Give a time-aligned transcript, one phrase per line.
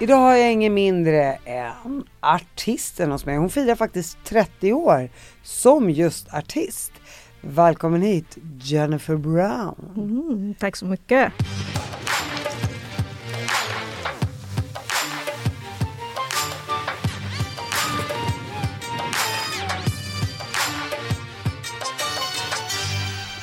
[0.00, 3.36] Idag har jag ingen mindre än artisten hos mig.
[3.36, 5.08] Hon firar faktiskt 30 år
[5.42, 6.92] som just artist.
[7.40, 9.92] Välkommen hit Jennifer Brown.
[9.96, 11.32] Mm, tack så mycket.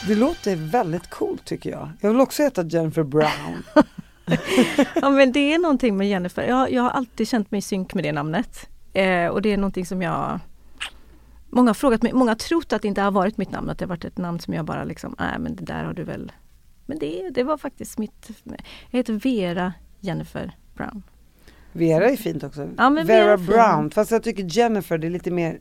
[0.08, 1.90] Det låter väldigt coolt tycker jag.
[2.02, 3.64] Jag vill också heta Jennifer Brown.
[4.96, 6.44] ja men det är någonting med Jennifer.
[6.44, 8.70] Jag, jag har alltid känt mig i synk med det namnet.
[8.94, 10.40] Eh, och det är någonting som jag
[11.50, 13.78] Många har frågat mig, många har trott att det inte har varit mitt namn, att
[13.78, 16.04] det har varit ett namn som jag bara liksom, nej men det där har du
[16.04, 16.32] väl
[16.86, 18.32] Men det, det var faktiskt mitt
[18.90, 21.04] Jag heter Vera Jennifer Brown.
[21.72, 22.70] Vera är fint också.
[22.78, 25.60] Ja, Vera, Vera Brown, fast jag tycker Jennifer det är lite mer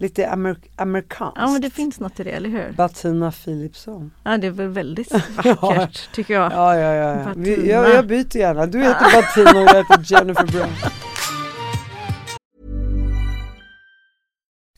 [0.00, 1.38] Lite amer amerikanskt.
[1.40, 2.72] Ja men det finns något i det, eller hur?
[2.72, 4.10] Batina Philipsson.
[4.24, 6.52] Ja det är väl väldigt vackert tycker jag.
[6.52, 7.32] Ja, ja, ja.
[7.36, 8.66] Vi, jag, jag byter gärna.
[8.66, 10.70] Du heter Batina och jag heter Jennifer Brown.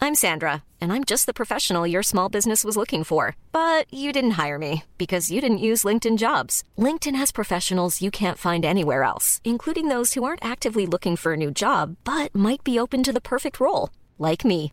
[0.00, 3.36] I'm Sandra, and I'm just the professional your small business was looking for.
[3.52, 6.64] But you didn't hire me because you didn't use LinkedIn jobs.
[6.76, 11.34] LinkedIn has professionals you can't find anywhere else, including those who aren't actively looking for
[11.34, 14.72] a new job but might be open to the perfect role, like me.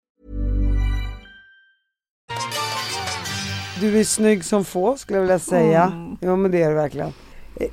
[3.81, 5.83] Du är snygg som få skulle jag vilja säga.
[5.83, 6.17] Mm.
[6.19, 7.13] Ja men det är du verkligen.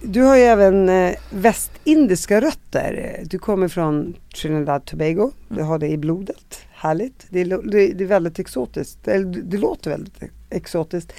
[0.03, 3.21] Du har ju även eh, västindiska rötter.
[3.25, 5.21] Du kommer från Trinidad Tobago.
[5.21, 5.33] Mm.
[5.49, 6.61] Du har det i blodet.
[6.73, 7.27] Härligt.
[7.31, 9.09] Det är, det, det är väldigt exotiskt.
[9.09, 11.13] Eller det låter väldigt exotiskt.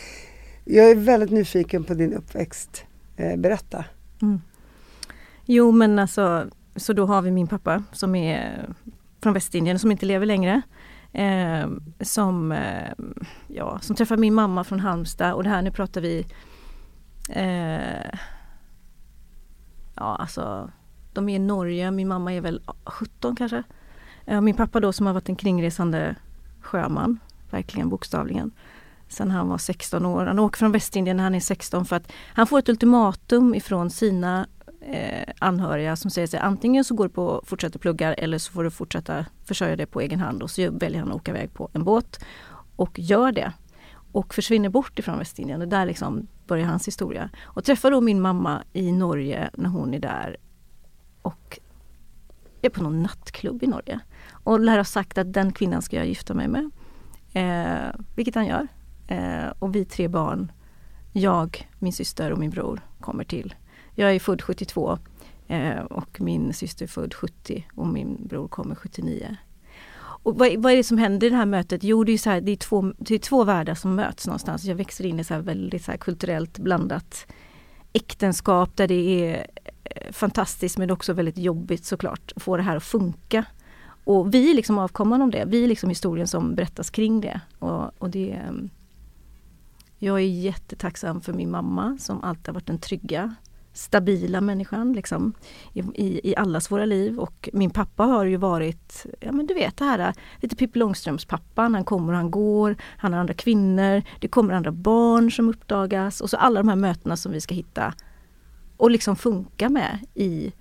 [0.66, 2.84] Jag är väldigt nyfiken på din uppväxt.
[3.18, 3.86] Eh, berätta.
[4.22, 4.42] Mm.
[5.46, 6.46] Jo men alltså,
[6.76, 8.70] så då har vi min pappa som är
[9.22, 10.62] från Västindien som inte lever längre.
[11.14, 11.68] Eh,
[12.02, 12.92] som, eh,
[13.48, 16.26] ja, som träffar min mamma från Halmstad och det här nu pratar vi
[17.30, 18.20] eh,
[19.96, 20.72] Ja alltså
[21.14, 23.64] De är i Norge, min mamma är väl 17 kanske.
[24.26, 26.16] Eh, min pappa då som har varit en kringresande
[26.62, 28.52] sjöman, verkligen bokstavligen.
[29.08, 30.26] Sen han var 16 år.
[30.26, 33.90] Han åker från Västindien när han är 16 för att han får ett ultimatum ifrån
[33.90, 34.48] sina
[34.82, 38.64] eh, anhöriga som säger sig antingen så går du på fortsätta plugga eller så får
[38.64, 41.70] du fortsätta försörja dig på egen hand och så väljer han att åka iväg på
[41.74, 42.20] en båt
[42.76, 43.54] och gör det.
[44.12, 47.30] Och försvinner bort ifrån Västindien och där liksom börjar hans historia.
[47.42, 50.38] Och träffar då min mamma i Norge när hon är där
[51.22, 51.60] och
[52.62, 54.00] är på någon nattklubb i Norge.
[54.32, 56.72] Och lär ha sagt att den kvinnan ska jag gifta mig med.
[57.34, 58.68] Eh, vilket han gör.
[59.08, 60.52] Eh, och vi tre barn,
[61.12, 63.54] jag, min syster och min bror kommer till
[64.00, 64.98] jag är född 72
[65.48, 69.38] eh, och min syster är född 70 och min bror kommer 79.
[70.22, 71.84] Och vad, vad, är det som händer i det här mötet?
[71.84, 74.66] Jo, det är, så här, det är, två, det är två världar som möts någonstans.
[74.66, 77.28] Jag växer in i så väldigt så kulturellt blandat
[77.94, 79.48] äktenskap där det är
[79.84, 83.46] eh, fantastiskt men också väldigt jobbigt såklart att få det här att funka.
[84.04, 85.44] Och vi är liksom avkomman om det.
[85.48, 87.42] Vi är liksom historien som berättas kring det.
[87.60, 88.52] Och, och det eh,
[90.02, 93.36] jag är jättetacksam för min mamma som alltid har varit den trygga
[93.80, 95.34] stabila människan liksom,
[95.74, 97.20] i, i, i allas våra liv.
[97.20, 101.26] Och min pappa har ju varit, ja men du vet det här lite Pippi Långstrumps
[101.26, 101.74] pappan.
[101.76, 106.22] Han kommer och han går, han har andra kvinnor, det kommer andra barn som uppdagas
[106.22, 107.94] och så alla de här mötena som vi ska hitta
[108.78, 110.54] och liksom funka med i,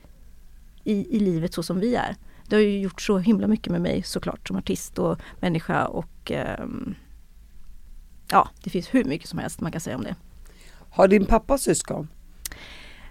[0.84, 2.16] i, i livet så som vi är.
[2.48, 6.32] Det har ju gjort så himla mycket med mig såklart som artist och människa och
[6.60, 6.94] um,
[8.30, 10.14] ja, det finns hur mycket som helst man kan säga om det.
[10.90, 12.08] Har din pappa syskon?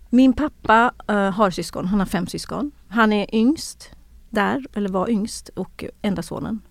[0.09, 2.71] Min pappa uh, har syskon, han har fem syskon.
[2.87, 3.91] Han är yngst
[4.29, 6.61] där, eller var yngst och enda sonen.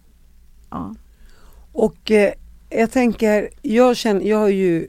[0.71, 0.95] Ja.
[1.73, 2.33] Och eh,
[2.71, 4.89] jag tänker, jag känner, jag har ju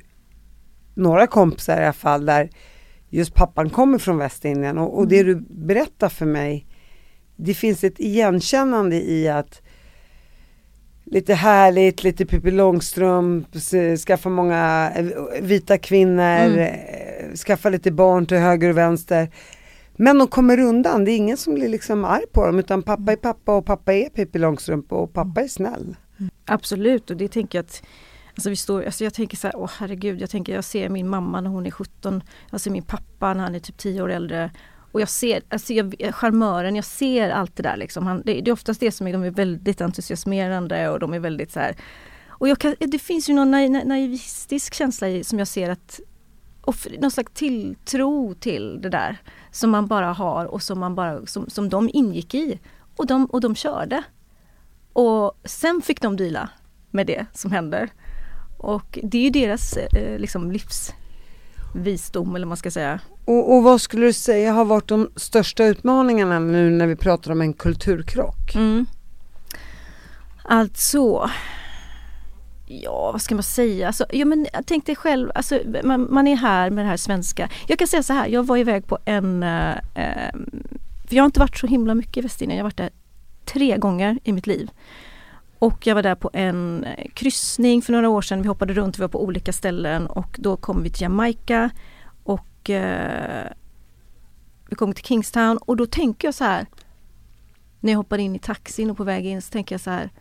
[0.94, 2.49] några kompisar i alla fall där
[3.09, 5.33] just pappan kommer från Västindien och, och det mm.
[5.33, 6.67] du berättar för mig,
[7.35, 9.61] det finns ett igenkännande i att
[11.03, 13.47] lite härligt, lite Pippi Långstrump,
[14.07, 15.05] skaffa många eh,
[15.41, 16.73] vita kvinnor, mm.
[17.35, 19.29] Skaffa lite barn till höger och vänster.
[19.95, 23.12] Men de kommer undan, det är ingen som blir liksom arg på dem utan pappa
[23.12, 25.95] är pappa och pappa är Pippi Långstrump och pappa är snäll.
[26.19, 26.31] Mm.
[26.45, 27.83] Absolut och det tänker jag att
[28.38, 31.09] Alltså vi står, alltså jag tänker så här, åh herregud, jag tänker jag ser min
[31.09, 34.12] mamma när hon är 17, jag ser min pappa när han är typ 10 år
[34.12, 34.51] äldre.
[34.91, 38.07] Och jag ser, alltså jag, charmören, jag ser allt det där liksom.
[38.07, 41.19] Han, det, det, är oftast det som är, de är väldigt entusiasmerande och de är
[41.19, 41.75] väldigt så här.
[42.27, 46.00] Och jag kan, det finns ju någon naivistisk känsla i, som jag ser att
[46.67, 49.17] och någon slags tilltro till det där
[49.51, 52.59] som man bara har och som, man bara, som, som de ingick i.
[52.95, 54.03] Och de, och de körde.
[54.93, 56.49] Och sen fick de deala
[56.91, 57.89] med det som händer.
[58.57, 62.99] Och det är ju deras eh, liksom livsvisdom eller vad man ska säga.
[63.25, 67.31] Och, och, vad skulle du säga har varit de största utmaningarna nu när vi pratar
[67.31, 68.55] om en kulturkrock?
[68.55, 68.85] Mm.
[70.43, 71.29] Alltså,
[72.67, 73.87] ja vad ska man säga?
[73.87, 77.49] Alltså, ja, men tänk dig själv, alltså, man, man, är här med det här svenska.
[77.67, 80.63] Jag kan säga så här, jag var iväg på en, eh, ehm,
[81.07, 82.89] för jag har inte varit så himla mycket i Västindien, jag har varit där
[83.45, 84.71] tre gånger i mitt liv.
[85.59, 88.41] Och jag var där på en eh, kryssning för några år sedan.
[88.41, 91.69] Vi hoppade runt, vi var på olika ställen och då kom vi till Jamaica
[92.23, 93.51] och eh,
[94.69, 96.65] vi kom till Kingstown och då tänker jag så här
[97.79, 100.11] när jag hoppar in i taxin och på väg in så tänker jag så här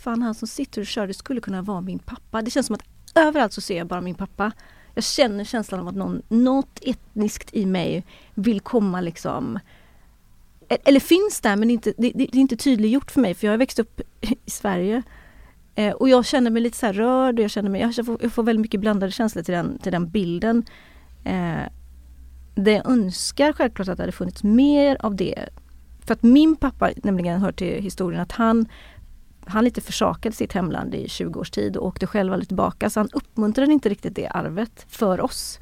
[0.00, 2.42] Fan han som sitter och kör det skulle kunna vara min pappa.
[2.42, 4.52] Det känns som att överallt så ser jag bara min pappa.
[4.94, 9.58] Jag känner känslan av att någon, något etniskt i mig vill komma liksom
[10.68, 13.52] e-, eller finns där men inte, det, det, är inte tydliggjort för mig för jag
[13.52, 15.02] har växt upp i Sverige.
[15.74, 18.32] Eh, och jag känner mig lite så rörd och jag känner mig, jag får, jag
[18.32, 20.64] får väldigt mycket blandade känslor till den, till den bilden.
[21.24, 21.62] Eh,
[22.54, 25.48] det jag önskar självklart att det hade funnits mer av det.
[26.06, 28.66] För att min pappa nämligen hör till historien att han
[29.50, 33.00] han lite försakade sitt hemland i 20 års tid och åkte själv aldrig tillbaka så
[33.00, 35.58] han uppmuntrade inte riktigt det arvet för oss.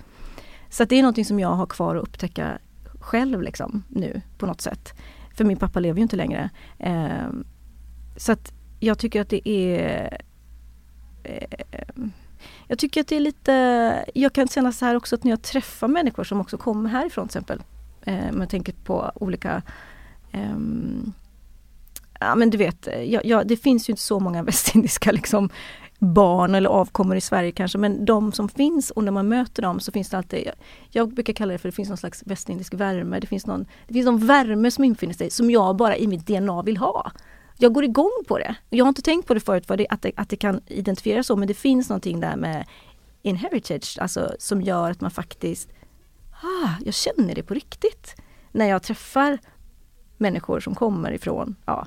[0.70, 2.58] Så det är någonting som jag har kvar att upptäcka
[3.00, 4.94] själv liksom nu på något sätt.
[5.36, 6.50] För min pappa lever ju inte längre.
[6.78, 7.28] Eh,
[8.16, 10.18] så att jag tycker att det är
[11.24, 11.58] eh,
[12.68, 13.52] jag tycker att det är lite,
[14.14, 17.28] jag kan känna så här också att när jag träffar människor som också kommer härifrån
[17.28, 17.62] till exempel.
[18.02, 19.62] Eh, man tänker på olika
[20.32, 20.56] eh,
[22.18, 25.50] Ja men du vet, eh, ja, ja, det finns ju inte så många västindiska liksom,
[25.98, 29.80] barn eller avkommor i Sverige kanske men de som finns och när man möter dem
[29.80, 30.50] så finns det alltid,
[30.90, 33.20] jag brukar kalla det för det finns någon slags västindisk värme.
[33.20, 36.26] Det finns någon, det finns någon värme som infinner sig som jag bara i mitt
[36.26, 37.12] DNA vill ha.
[37.58, 38.56] Jag går igång på det.
[38.70, 41.26] Jag har inte tänkt på det förut för det, att, det, att det kan identifieras
[41.26, 42.66] så men det finns någonting där med
[43.22, 45.68] inheritage, alltså som gör att man faktiskt,
[46.32, 48.14] ah, jag känner det på riktigt.
[48.52, 49.38] När jag träffar
[50.16, 51.86] människor som kommer ifrån, ja,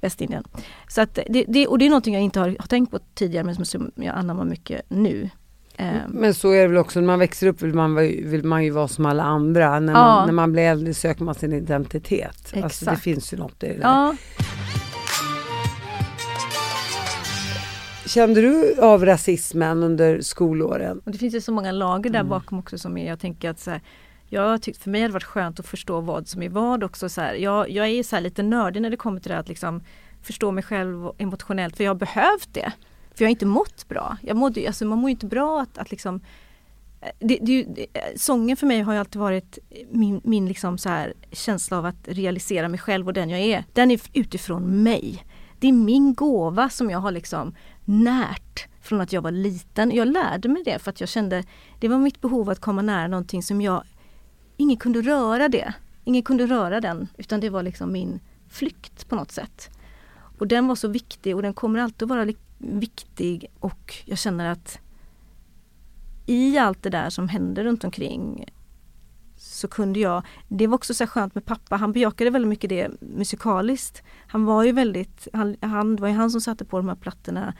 [0.00, 0.44] Västindien.
[0.88, 3.44] Så att det, det, och det är någonting jag inte har, har tänkt på tidigare
[3.44, 5.30] men som jag anammar mycket nu.
[5.76, 6.10] Ehm.
[6.10, 8.70] Men så är det väl också när man växer upp vill man, vill man ju
[8.70, 9.80] vara som alla andra.
[9.80, 10.26] När man, ja.
[10.26, 12.40] när man blir äldre söker man sin identitet.
[12.44, 12.64] Exakt.
[12.64, 13.80] Alltså det finns ju något i det där.
[13.82, 14.16] Ja.
[18.06, 21.00] Kände du av rasismen under skolåren?
[21.04, 22.30] Och det finns ju så många lager där mm.
[22.30, 23.80] bakom också som är, jag tänker att så här,
[24.28, 27.08] jag tyckte för mig hade det varit skönt att förstå vad som är vad också.
[27.08, 29.80] Så här, jag, jag är så lite nördig när det kommer till det att liksom
[30.22, 32.72] förstå mig själv emotionellt för jag har behövt det.
[33.14, 34.16] För jag har inte mått bra.
[34.22, 36.20] Jag mådde, alltså man mår inte bra att, att liksom
[37.00, 39.58] eh, det, det, det, eh, sången för mig har ju alltid varit
[39.90, 43.64] min, min liksom så här känsla av att realisera mig själv och den jag är.
[43.72, 45.24] Den är utifrån mig.
[45.58, 47.54] Det är min gåva som jag har liksom
[47.84, 49.90] närt från att jag var liten.
[49.90, 51.44] Jag lärde mig det för att jag kände
[51.80, 53.82] det var mitt behov att komma nära någonting som jag
[54.58, 55.74] ingen kunde röra det.
[56.04, 59.70] Ingen kunde röra den utan det var liksom min flykt på något sätt.
[60.38, 64.50] Och den var så viktig och den kommer alltid att vara viktig och jag känner
[64.50, 64.78] att
[66.26, 68.44] i allt det där som händer runt omkring
[69.36, 72.90] så kunde jag, det var också så skönt med pappa, han bejakade väldigt mycket det
[73.00, 74.02] musikaliskt.
[74.26, 76.96] Han var ju väldigt, han, han, det var ju han som satte på de här
[76.96, 77.54] plattorna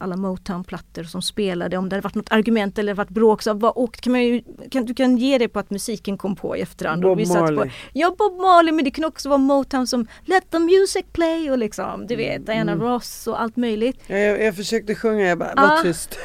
[0.00, 1.76] alla Motown-plattor som spelade.
[1.76, 4.42] Om det hade varit något argument eller varit bråk så vad, och, kan man ju,
[4.70, 7.02] kan, du kan ge det på att musiken kom på i efterhand.
[7.02, 7.56] Bob Marley.
[7.56, 11.50] På, ja Bob Marley men det kan också vara Motown som Let the music play
[11.50, 12.86] och liksom du vet Diana mm.
[12.86, 14.00] Ross och allt möjligt.
[14.06, 15.82] Ja, jag, jag försökte sjunga, jag bara, var ah.
[15.82, 16.18] tyst.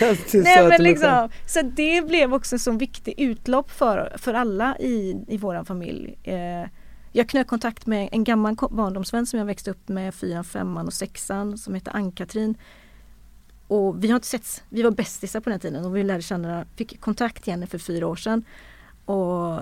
[0.34, 5.36] Nej, men liksom, så det blev också så viktigt utlopp för, för alla i, i
[5.36, 6.18] våran familj.
[6.22, 6.68] Eh,
[7.12, 10.92] jag knöt kontakt med en gammal barndomsvän som jag växte upp med, fyran, femman och
[10.92, 12.54] sexan som heter Ann-Katrin.
[13.68, 16.64] Och vi har inte setts, vi var bästisar på den tiden och vi lärde känna,
[16.76, 18.44] fick kontakt igen för fyra år sedan.
[19.04, 19.58] Och,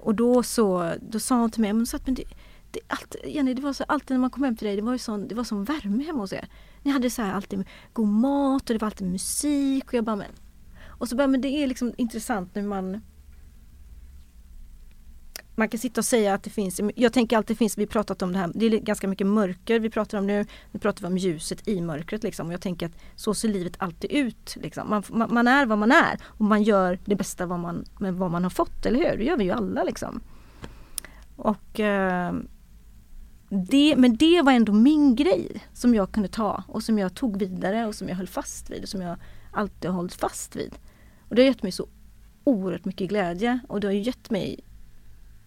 [0.00, 2.24] och då så, då sa hon till mig, men, så att, men det,
[2.70, 4.92] det, allt, Jenny, det var så, alltid när man kom hem till dig, det var
[4.92, 6.48] ju sån, det var sån värme hemma hos er.
[6.82, 10.16] Ni hade så här alltid god mat och det var alltid musik och jag bara
[10.16, 10.32] men
[11.00, 13.00] och så bara, men det är liksom intressant när man
[15.60, 18.32] man kan sitta och säga att det finns, jag tänker alltid finns, vi pratat om
[18.32, 20.46] det här, det är ganska mycket mörker vi pratar om nu.
[20.70, 22.46] Nu pratar vi om ljuset i mörkret liksom.
[22.46, 24.56] Och jag tänker att så ser livet alltid ut.
[24.60, 24.90] Liksom.
[24.90, 28.14] Man, man, man, är vad man är och man gör det bästa vad man, med
[28.14, 29.18] vad man har fått, eller hur?
[29.18, 30.20] Det gör vi ju alla liksom.
[31.36, 32.34] Och eh,
[33.48, 37.38] det, men det var ändå min grej som jag kunde ta och som jag tog
[37.38, 39.16] vidare och som jag höll fast vid och som jag
[39.52, 40.74] alltid har hållit fast vid.
[41.28, 41.88] Och det har gett mig så
[42.44, 44.60] oerhört mycket glädje och det har gett mig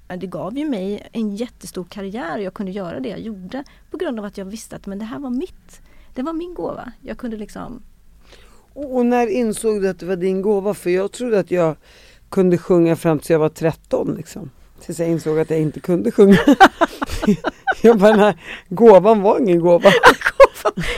[0.08, 3.98] det gav ju mig en jättestor karriär och jag kunde göra det jag gjorde på
[3.98, 5.82] grund av att jag visste att men det här var mitt.
[6.14, 6.92] Det var min gåva.
[7.02, 7.82] Jag kunde liksom
[8.74, 10.74] Och när insåg du att det var din gåva?
[10.74, 11.76] För jag trodde att jag
[12.30, 14.50] kunde sjunga fram tills jag var 13 liksom.
[14.82, 16.38] Tills jag insåg att jag inte kunde sjunga.
[17.82, 18.38] jag bara, nej,
[18.70, 19.92] gåvan var ingen gåva.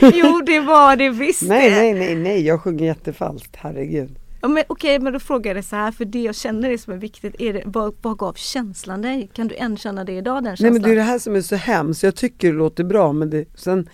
[0.00, 4.18] jo det var det visst Nej, nej, nej, nej, jag sjunger jättefalskt, herregud.
[4.46, 6.78] Ja, men, Okej, men då frågar jag dig så här, för det jag känner det
[6.78, 9.30] som är viktigt, är det, vad, vad gav känslan dig?
[9.32, 10.72] Kan du än känna det idag, den känslan?
[10.72, 13.12] Nej men det är det här som är så hemskt, jag tycker det låter bra
[13.12, 13.88] men det, sen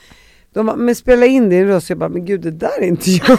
[0.53, 3.11] de bara, men spela in din röst, jag bara, men gud det där är inte
[3.11, 3.39] jag.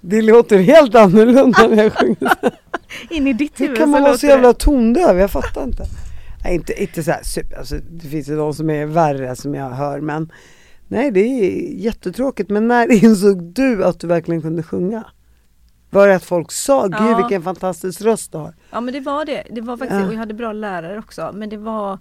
[0.00, 2.32] det låter helt annorlunda när jag sjunger.
[3.10, 5.18] In i ditt huvud Hur kan man vara så jävla tondöv?
[5.18, 5.84] Jag fattar inte.
[6.44, 9.54] Nej, inte, inte så här super, alltså, det finns ju de som är värre som
[9.54, 10.32] jag hör men
[10.88, 15.04] Nej det är jättetråkigt men när insåg du att du verkligen kunde sjunga?
[15.90, 17.16] Var det att folk sa, gud Ja.
[17.16, 18.54] vilken fantastisk röst du har?
[18.70, 19.46] Ja men det var det.
[19.50, 20.06] Det var faktiskt Ja.
[20.06, 21.30] och jag hade bra lärare också.
[21.34, 21.98] Men det var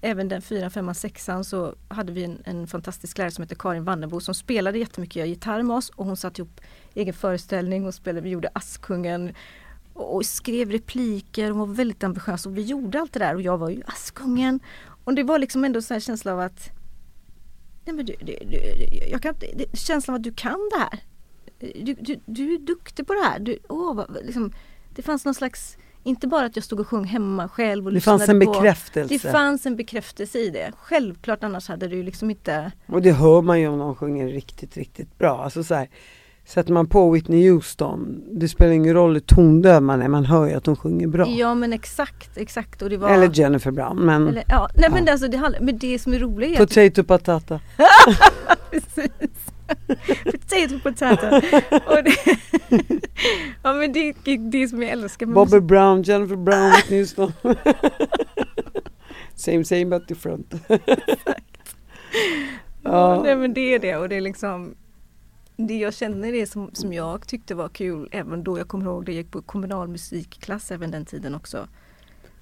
[0.00, 3.84] även den fyra, femman, sexan så hade vi en, en fantastisk lärare som heter Karin
[3.84, 6.60] Wannebo som spelade jättemycket gitarr med oss och hon satte ihop
[6.94, 9.32] egen föreställning och spelade, vi gjorde Askungen
[9.92, 13.42] och, och skrev repliker och var väldigt ambitiös och vi gjorde allt det där och
[13.42, 14.60] jag var ju Askungen.
[15.04, 16.70] Och det var liksom ändå här känsla av att
[17.84, 18.58] Nej men du, du, du,
[19.10, 20.98] jag kan, det, känslan av att du kan det här.
[21.84, 23.38] Du, du, du är duktig på det här.
[23.38, 24.52] Du, åh, vad, liksom,
[24.94, 28.00] det fanns någon slags, inte bara att jag stod och sjöng hemma själv och Det
[28.00, 29.14] fanns en på- bekräftelse.
[29.14, 30.72] Det fanns en bekräftelse i det.
[30.78, 34.76] Självklart annars hade du liksom inte Och det hör man ju om någon sjunger riktigt,
[34.76, 35.44] riktigt bra.
[35.44, 35.88] Alltså så här,
[36.46, 40.46] sätter man på Whitney Houston, det spelar ingen roll hur tondöv man är, man hör
[40.46, 41.26] ju att hon sjunger bra.
[41.28, 42.82] Ja men exakt, exakt.
[42.82, 45.12] Och det var, Eller Jennifer Brown, men eller, ja, nej men Ja.
[45.12, 47.60] alltså det, handlar- men det som är roligt är att potato patata.
[48.70, 49.10] Precis.
[50.24, 51.26] Potato potato.
[51.86, 52.16] Och det,
[53.62, 57.32] ja men det är det som jag älskar Bobby Brown, Jennifer Brown, Whitney Houston.
[59.34, 60.54] same same but different.
[60.68, 60.76] Ja.
[62.82, 63.22] Ja.
[63.24, 64.74] Nej men det är det och det är liksom
[65.56, 69.04] det jag känner det som, som jag tyckte var kul även då jag kommer ihåg
[69.04, 71.68] det jag gick på kommunal musikklass även den tiden också.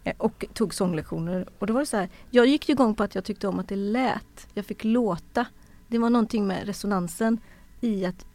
[0.05, 3.03] Eh, och tog sånglektioner och då var det så här Jag gick ju igång på
[3.03, 4.49] att jag tyckte om att det lät.
[4.55, 5.47] Jag fick låta.
[5.89, 7.41] Det var någonting med resonansen
[7.81, 8.27] i att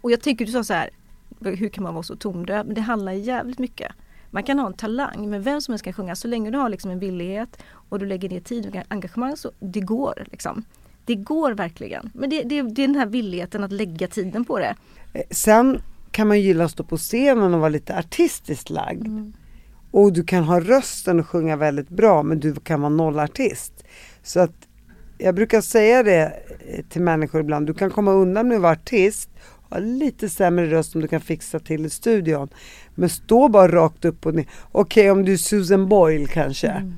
[0.00, 0.90] Och jag tänker, du sa så här
[1.40, 2.66] Hur kan man vara så tondöv?
[2.66, 3.92] Men det handlar jävligt mycket
[4.34, 6.68] man kan ha en talang men vem som helst kan sjunga så länge du har
[6.68, 10.64] liksom en villighet och du lägger ner tid och engagemang så det går liksom.
[11.04, 12.10] Det går verkligen.
[12.14, 14.74] Men det, det, det är den här villigheten att lägga tiden på det.
[15.12, 15.80] Eh, Sen
[16.10, 19.08] kan man gilla att stå på scenen och vara lite artistiskt lagd.
[19.90, 23.84] Och du kan ha rösten och sjunga väldigt bra men du kan vara nollartist.
[24.22, 24.54] Så att
[25.18, 26.32] jag brukar säga det
[26.68, 29.30] eh, till människor ibland, du kan komma undan med att vara artist
[29.70, 32.48] ha lite sämre röst som du kan fixa till i studion.
[32.94, 34.46] Men stå bara rakt upp och ner.
[34.72, 36.92] Okej om du är Susan Boyle kanske.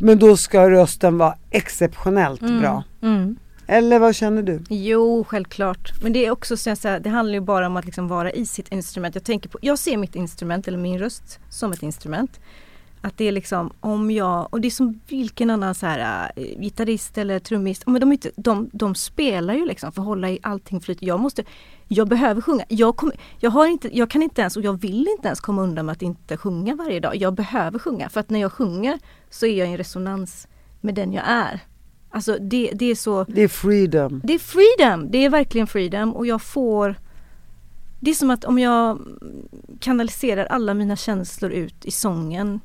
[0.00, 2.84] Men då ska rösten vara exceptionellt bra.
[3.72, 4.62] Eller vad känner du?
[4.68, 6.02] Jo, självklart.
[6.02, 8.46] Men det är också så att det handlar ju bara om att liksom vara i
[8.46, 9.14] sitt instrument.
[9.14, 12.40] Jag, tänker på, jag ser mitt instrument eller min röst som ett instrument.
[13.00, 16.42] Att det är liksom om jag, och det är som vilken annan så här, äh,
[16.60, 20.38] gitarrist eller trummist, men de, inte, de, de spelar ju liksom för att hålla i
[20.42, 21.02] allting flyt.
[21.02, 21.44] Jag måste,
[21.88, 22.64] jag behöver sjunga.
[22.68, 25.62] Jag, kom, jag, har inte, jag kan inte ens och jag vill inte ens komma
[25.62, 27.16] undan med att inte sjunga varje dag.
[27.16, 28.98] Jag behöver sjunga för att när jag sjunger
[29.30, 30.48] så är jag i en resonans
[30.80, 31.60] med den jag är.
[32.10, 34.20] Alltså det, det är så Det är freedom.
[34.24, 36.16] det är freedom, det är verkligen freedom.
[36.16, 36.94] Och jag får
[38.00, 39.00] Det är som att om jag
[39.80, 42.60] kanaliserar alla mina känslor ut i sången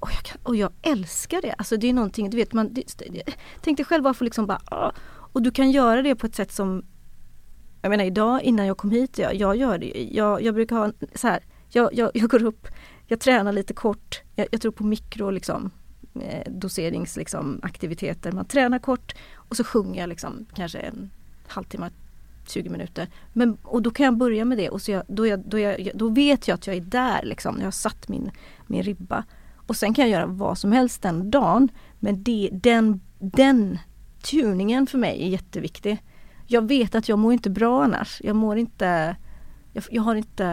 [0.00, 3.02] och jag, kan, och jag älskar det, alltså det är någonting, du vet man det,
[3.60, 4.92] Tänk dig själv bara få liksom bara
[5.32, 6.82] Och du kan göra det på ett sätt som
[7.82, 10.92] Jag menar idag innan jag kom hit, jag, jag gör det, jag, jag brukar ha
[11.14, 12.68] så här jag, jag, jag går upp,
[13.06, 15.70] jag tränar lite kort, jag, jag tror på mikro liksom
[16.20, 18.32] Eh, doseringsaktiviteter, liksom, aktiviteter.
[18.32, 21.10] Man tränar kort och så sjunger jag liksom kanske en
[21.46, 21.90] halvtimme,
[22.48, 23.08] 20 minuter.
[23.32, 25.90] Men, och då kan jag börja med det och så jag, då, jag, då, jag,
[25.94, 27.56] då vet jag att jag är där liksom.
[27.58, 28.30] Jag har satt min,
[28.66, 29.24] min ribba.
[29.66, 31.68] Och sen kan jag göra vad som helst den dagen.
[31.98, 33.78] Men det, den, den
[34.22, 36.02] tuningen för mig är jätteviktig.
[36.46, 38.20] Jag vet att jag mår inte bra annars.
[38.24, 39.16] Jag mår inte
[39.72, 40.44] jag, jag, har inte,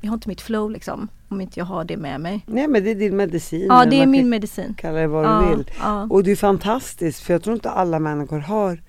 [0.00, 2.44] jag har inte mitt flow liksom om inte jag har det med mig.
[2.46, 3.66] Nej men det är din medicin.
[3.68, 4.74] Ja det är min medicin.
[4.78, 5.70] Kalla det vad ja, du vill.
[5.80, 6.06] Ja.
[6.10, 8.82] Och det är fantastiskt för jag tror inte alla människor har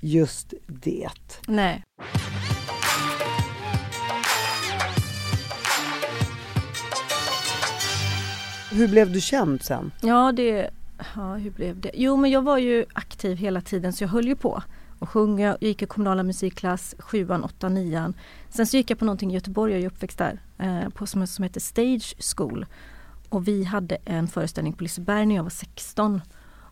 [0.00, 1.08] just det.
[1.46, 1.84] Nej.
[8.70, 9.92] Hur blev du känd sen?
[10.00, 10.70] Ja det,
[11.14, 11.90] ja hur blev det?
[11.94, 14.62] Jo men jag var ju aktiv hela tiden så jag höll ju på
[14.98, 15.46] och sjunga.
[15.46, 18.14] Jag gick i kommunala musikklass, sjuan, åttan, nian.
[18.50, 21.26] Sen så gick jag på någonting i Göteborg, jag är uppväxt där, eh, på, som,
[21.26, 22.66] som heter Stage School.
[23.28, 26.20] Och vi hade en föreställning på Liseberg när jag var 16.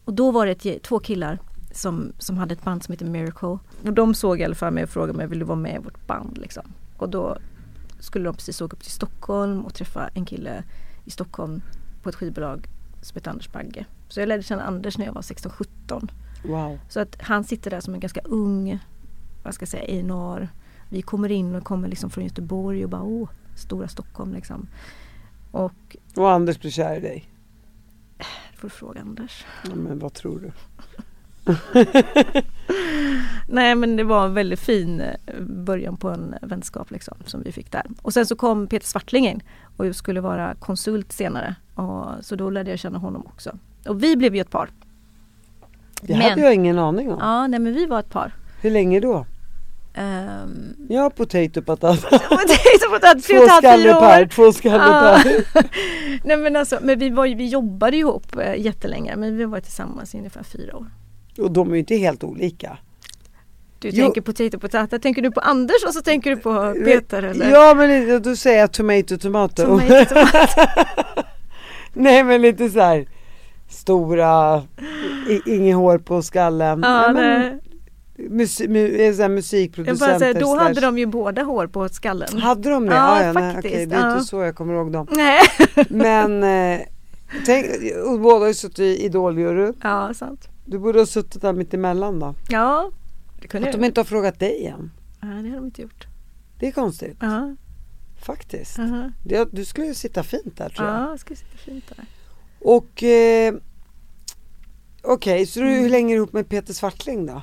[0.05, 1.39] Och då var det ett, två killar
[1.73, 3.59] som, som hade ett band som heter Miracle.
[3.85, 5.85] Och de såg i alla fall mig och frågade mig, vill du vara med i
[5.85, 6.39] vårt band?
[6.39, 6.73] Liksom.
[6.97, 7.39] Och då
[8.01, 10.65] skulle de precis åka upp till Stockholm och träffa en kille
[11.05, 11.63] i Stockholm
[12.03, 12.69] på ett skivbolag
[13.03, 13.87] som heter Anders Bagge.
[14.09, 16.09] Så jag lärde känna Anders när jag var 16-17.
[16.49, 16.79] Wow.
[16.89, 18.79] Så att han sitter där som en ganska ung,
[19.43, 20.49] vad ska jag säga, Einar.
[20.89, 24.67] Vi kommer in och kommer liksom från Göteborg och bara åh, stora Stockholm liksom.
[25.51, 27.31] Och Och Anders blir kär i dig.
[28.57, 29.45] får du fråga Anders.
[29.65, 30.53] Ja, men vad tror du?
[33.49, 37.53] Nej men det var en väldigt fin eh, början på en vänskap liksom som vi
[37.53, 37.83] fick där.
[38.03, 39.43] Och sen så kom Peter Svartling in
[39.77, 41.55] och skulle vara konsult senare.
[41.75, 43.59] Och, så då lärde jag känna honom också.
[43.87, 44.71] Och vi blev ju ett par.
[46.01, 47.19] Det Men- hade jag ingen aning om.
[47.21, 48.33] Ja, nej men vi var ett par.
[48.61, 49.27] Hur länge då?
[49.99, 52.09] Um, Ja, potato patata.
[52.31, 55.45] hade tre Två skallar per, två skallar per.
[56.25, 60.15] Nej men alltså, men vi, var, vi jobbade ihop eh, jättelänge men vi var tillsammans
[60.15, 60.87] i ungefär fyra år.
[61.39, 62.79] Och de är ju inte helt olika.
[63.79, 64.05] Du Jo.
[64.05, 67.51] tänker potato potato, tänker du på Anders och så tänker du på Peter eller?
[67.51, 69.63] Ja, men då säger jag tomato tomato.
[69.65, 70.61] Tomato, tomato.
[71.93, 73.07] Nej, men lite så här
[73.69, 74.63] stora,
[75.47, 76.81] inget hår på skallen.
[76.85, 77.61] Ja, Nej, men nej.
[78.31, 80.07] Musik, mu, så här Jag musikproducenter.
[80.09, 82.39] bara säger, då slash- hade de ju båda hår på skallen.
[82.41, 82.95] Hade de det?
[82.95, 85.07] Ja, Ja, ja, nej, faktiskt, okej, det är inte så jag kommer ihåg dem.
[85.11, 85.41] Nej.
[85.89, 86.81] Men eh,
[87.47, 87.67] tänk,
[88.23, 89.75] båda har ju suttit i Idoljuryn.
[89.83, 90.49] Ja, sant.
[90.65, 92.35] Du borde ha suttit där mitt emellan då.
[92.49, 92.91] Ja,
[93.41, 93.83] det kunde Att jag.
[93.83, 94.91] de inte har frågat dig än.
[95.21, 96.07] Ja, det har de inte gjort.
[96.59, 97.57] Det är konstigt Ja,
[98.23, 98.79] faktiskt.
[98.79, 99.11] ja.
[99.25, 100.97] Det, du skulle ju sitta fint där tror jag.
[101.03, 102.05] Ja, det ska sitta fint där.
[102.69, 103.55] Och eh,
[105.03, 105.83] okej, så du, Mm.
[105.83, 107.43] hur länge är du ihop med Peter Svartling då?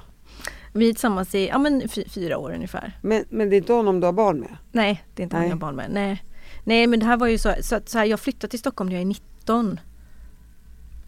[0.73, 2.97] Vi är tillsammans i ja, men fy, fyra år ungefär.
[3.01, 4.57] Men, men det är inte honom du har barn med?
[4.71, 5.45] Nej, det är inte Nej.
[5.45, 5.89] mina barn med.
[5.91, 6.23] Nej.
[6.63, 8.95] Nej, men det här var ju så, så, så här, jag flyttade till Stockholm när
[8.95, 9.79] jag är 19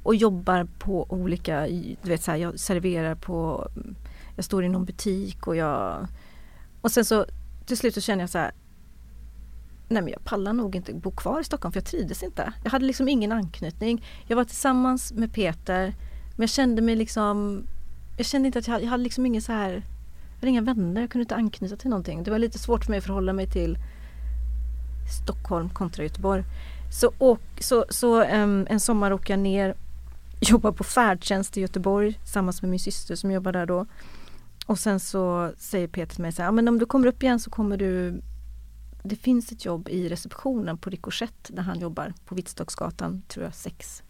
[0.04, 1.68] och jobbar på olika,
[2.02, 3.68] du vet så här, jag serverar på,
[4.36, 6.08] jag står i någon butik och jag
[6.82, 7.26] och sen så
[7.66, 8.52] till slut så känner jag så här
[9.88, 12.54] Nej men jag pallar nog inte bo kvar i Stockholm för jag trivdes inte.
[12.64, 14.06] Jag hade liksom ingen anknytning.
[14.28, 15.96] Jag var tillsammans med Peter
[16.36, 17.64] men jag kände mig liksom
[18.18, 19.72] Jag kände inte att jag hade, jag hade liksom ingen så här
[20.34, 22.24] Jag hade inga vänner, jag kunde inte anknyta till någonting.
[22.24, 23.78] Det var lite svårt för mig att förhålla mig till
[25.24, 26.44] Stockholm kontra Göteborg.
[26.92, 29.76] Så, och, så, så um, en sommar åker jag ner
[30.40, 33.86] Jobbar på färdtjänst i Göteborg tillsammans med min syster som jobbar där då.
[34.66, 37.24] Och sen så säger Peter till mig så här, "Ja, men om du kommer upp
[37.24, 38.22] igen så kommer du
[39.08, 43.56] det finns ett jobb i receptionen på Ricochet där han jobbar på Vittstocksgatan, tror jag,
[43.56, 44.04] 6.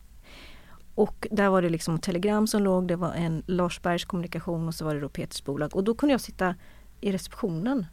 [0.96, 4.86] Och där var det liksom telegram som låg, det var en Larsbergs kommunikation och så
[4.86, 5.76] var det då Peters bolag.
[5.76, 6.56] Och då kunde jag sitta
[7.02, 7.86] i receptionen.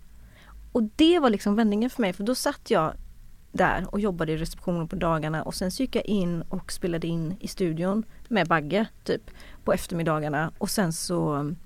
[0.73, 2.95] Och det var liksom vändningen för mig för då satt jag
[3.53, 7.07] där och jobbade i receptionen på dagarna och sen så gick jag in och spelade
[7.07, 9.31] in i studion med Bagge typ
[9.65, 11.57] på eftermiddagarna och sen så mm,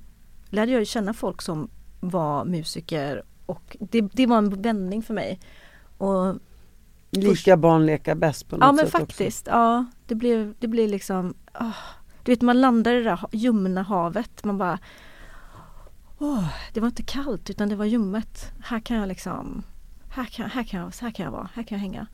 [0.50, 1.70] lärde jag känna folk som
[2.00, 5.40] var musiker och det, det var en vändning för mig.
[5.98, 6.34] Och
[7.10, 8.98] Lika barn leka bäst på något Ja men sätt också.
[8.98, 9.84] faktiskt, ja.
[10.06, 11.72] Det blev, det blev liksom, ah.
[12.22, 14.44] du vet man landar i det där ljumna havet.
[14.44, 14.78] Man bara,
[16.18, 18.52] åh, det var inte kallt utan det var ljummet.
[18.64, 19.62] Här kan jag liksom,
[20.10, 22.06] här kan, här kan, jag, här kan jag vara, här kan jag hänga.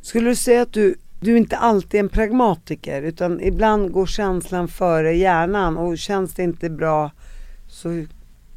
[0.00, 4.68] Skulle du säga att du, du inte alltid är en pragmatiker utan ibland går känslan
[4.68, 7.10] före hjärnan och känns det inte bra
[7.68, 8.06] så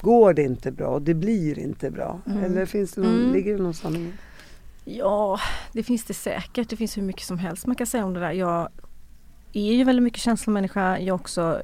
[0.02, 2.20] går det inte bra och det blir inte bra.
[2.26, 2.44] Mm.
[2.44, 3.34] Eller finns det någon, Mm.
[3.34, 4.14] ligger det någon sanning?
[4.86, 5.40] Ja,
[5.72, 6.70] det finns det säkert.
[6.70, 8.32] Det finns hur mycket som helst man kan säga om det där.
[8.32, 8.70] Jag
[9.54, 11.00] är ju väldigt mycket känslomänniska.
[11.00, 11.62] Jag också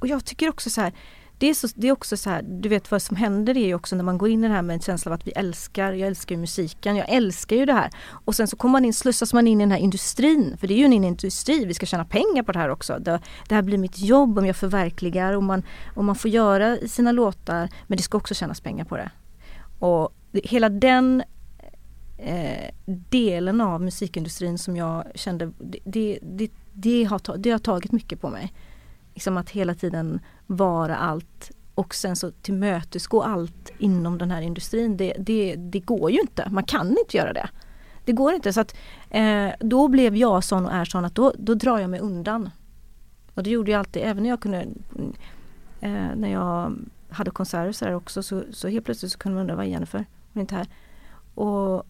[0.00, 0.92] och jag tycker också så här
[1.38, 3.74] det är, så, det är också så här, du vet vad som händer är ju
[3.74, 5.92] också när man går in i det här med en känsla av att vi älskar,
[5.92, 7.90] jag älskar ju musiken, jag älskar ju det här.
[8.08, 10.74] Och sen så kommer man in, slussas man in i den här industrin, för det
[10.74, 12.98] är ju en industri, vi ska tjäna pengar på det här också.
[12.98, 15.62] Det, det här blir mitt jobb om jag förverkligar och man,
[15.94, 19.10] och man får göra sina låtar, men det ska också tjänas pengar på det.
[19.78, 21.22] Och hela den
[22.18, 22.74] eh,
[23.10, 28.20] delen av musikindustrin som jag kände, det, det, det, det, har, det har tagit mycket
[28.20, 28.52] på mig.
[29.14, 34.96] Liksom att hela tiden vara allt och sen så tillmötesgå allt inom den här industrin.
[34.96, 37.48] Det, det, det går ju inte, man kan inte göra det.
[38.04, 38.76] Det går inte så att
[39.10, 42.50] eh, då blev jag sån och är sån att då, då drar jag mig undan.
[43.34, 44.66] Och det gjorde jag alltid, även när jag kunde
[45.80, 46.76] eh, när jag
[47.08, 49.70] hade konserter så här också så, så helt plötsligt så kunde man undra vad är
[49.70, 50.04] Jennifer?
[50.32, 50.66] Hon är inte här.
[51.34, 51.86] Och,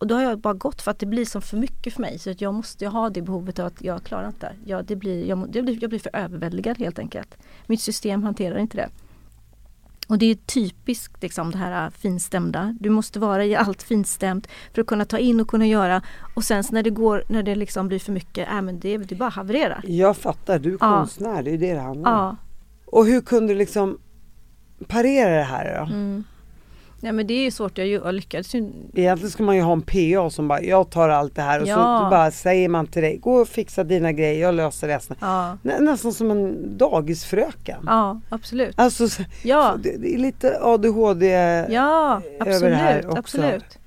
[0.00, 2.18] och då har jag bara gått för att det blir som för mycket för mig
[2.18, 4.96] så att jag måste jag ha det behovet av att jag klarar inte ja, det.
[4.96, 7.36] Blir, jag, det blir, jag blir för överväldigad helt enkelt.
[7.66, 8.88] Mitt system hanterar inte det.
[10.08, 12.76] Och det är typiskt liksom det här finstämda.
[12.80, 16.02] Du måste vara i allt finstämt för att kunna ta in och kunna göra.
[16.34, 19.14] Och sen när det går, när det liksom blir för mycket, äh, men det, det
[19.14, 19.84] bara havererar.
[19.86, 20.98] Jag fattar, du är Ja.
[20.98, 22.18] konstnär, det är det det handlar om.
[22.18, 22.36] Ja.
[22.86, 23.98] Och hur kunde du liksom
[24.86, 25.92] parera det här då?
[25.92, 26.24] Mm.
[27.00, 29.72] Nej men det är ju svårt, jag, jag lyckades ju Egentligen ska man ju ha
[29.72, 32.08] en PA som bara, jag tar allt det här och så Ja.
[32.10, 35.16] bara säger man till dig, gå och fixa dina grejer, jag löser resten.
[35.20, 37.80] Ja, Nä, nästan som en dagisfröken.
[37.86, 38.78] ja absolut.
[38.78, 41.26] Alltså, så- Ja, det, det är lite ADHD.
[41.70, 43.18] ja över det här absolut, också.
[43.18, 43.78] absolut.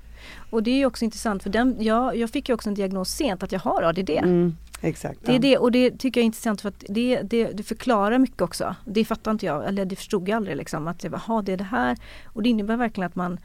[0.50, 3.10] Och det är ju också intressant för den, ja, jag fick ju också en diagnos
[3.10, 4.10] sent att jag har ADD.
[4.10, 5.20] Mm, exakt.
[5.24, 5.40] Det är ja.
[5.40, 8.74] det och det tycker jag är intressant för att det, det, det förklarar mycket också.
[8.84, 11.64] Det fattar inte jag, eller det förstod jag aldrig liksom att "Ha, det är det
[11.64, 11.98] här.
[12.24, 13.38] Och det innebär verkligen att man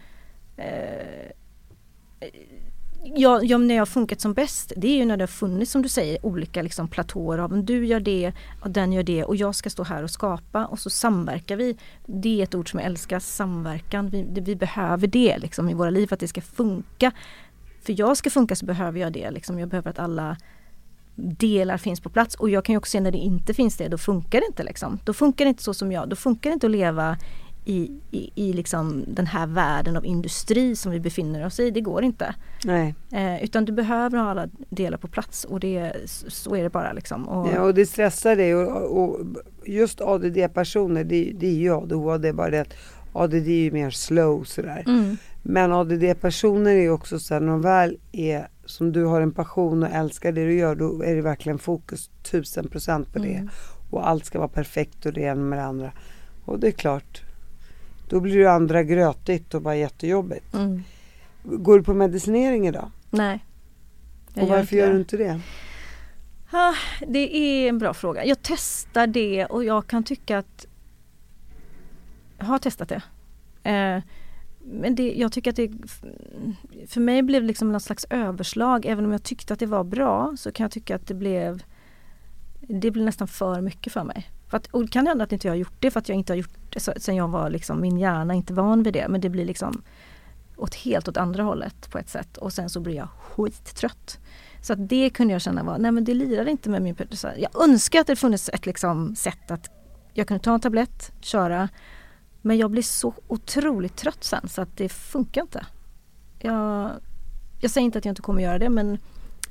[0.58, 1.32] eh,
[3.16, 5.72] Ja, ja, när jag har funkat som bäst, det är ju när det har funnits
[5.72, 9.36] som du säger olika liksom, platåer av, du gör det och den gör det och
[9.36, 11.78] jag ska stå här och skapa och så samverkar vi.
[12.06, 14.10] Det är ett ord som jag älskar, samverkan.
[14.10, 17.12] Vi, det, vi behöver det liksom, i våra liv för att det ska funka.
[17.82, 19.32] För jag ska funka så behöver jag det.
[19.32, 19.60] Liksom.
[19.60, 20.38] Jag behöver att alla
[21.18, 23.88] delar finns på plats och jag kan ju också se när det inte finns det,
[23.88, 25.00] då funkar det inte liksom.
[25.04, 27.18] Då funkar det inte så som jag, då funkar det inte att leva
[27.66, 31.72] i, i, i liksom den här världen av industri som vi befinner oss i.
[31.72, 32.36] Det går inte.
[32.66, 32.96] Nej.
[33.12, 35.94] Eh, utan du behöver ha alla delar på plats och det,
[36.28, 37.28] så är det bara liksom.
[37.28, 39.20] Och, Ja, och det stressar dig och, och
[39.66, 42.74] just ADD-personer, det, det är ju ADHD, bara det att
[43.14, 44.84] ADD är ju mer slow sådär.
[44.88, 49.32] mm, Men ADD-personer är också så här, när de väl är som du har en
[49.32, 53.36] passion och älskar det du gör, då är det verkligen fokus tusen procent på det.
[53.36, 53.50] Mm.
[53.90, 55.92] Och allt ska vara perfekt och det ena med det andra.
[56.46, 57.22] Och det är klart,
[58.10, 60.54] då blir det andra grötigt och bara jättejobbigt.
[60.54, 60.84] mm.
[61.44, 62.92] Går du på medicinering idag?
[63.10, 63.46] Nej.
[64.36, 64.94] Och varför gör det.
[64.94, 65.42] du inte det?
[66.52, 66.74] Ah,
[67.08, 68.26] det är en bra fråga.
[68.26, 70.66] Jag testar det och jag kan tycka att
[72.38, 73.02] jag har testat det.
[73.72, 74.02] Eh,
[74.72, 75.72] men det, jag tycker att det
[76.88, 78.86] för mig blev det liksom någon slags överslag.
[78.86, 81.64] Även om jag tyckte att det var bra så kan jag tycka att det blev
[82.60, 84.32] det blev nästan för mycket för mig.
[84.48, 86.16] För att, och det kan hända att inte jag har gjort det för att jag
[86.16, 89.08] inte har gjort det sen jag var liksom, min hjärna inte van vid det.
[89.08, 89.82] Men det blir liksom
[90.58, 94.20] åt helt åt andra hållet på ett sätt och sen så blir jag skittrött.
[94.62, 97.28] Så att det kunde jag känna var, nej men det lirar inte med min så
[97.28, 99.70] här, Jag önskar att det funnits ett liksom sätt att
[100.14, 101.70] jag kunde ta en tablett, köra.
[102.48, 105.66] Men jag blir så otroligt trött sen så att det funkar inte.
[106.40, 106.92] Jag,
[107.60, 108.98] jag säger inte att jag inte kommer göra det men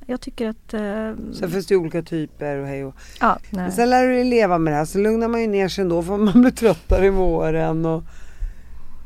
[0.06, 0.74] jag tycker att...
[0.74, 3.62] Eh, Sen finns det olika typer och hej och ja, nej.
[3.62, 5.82] Men sen lär du dig leva med det här så lugnar man ju ner sig
[5.82, 8.02] ändå för man blir tröttare i våren och,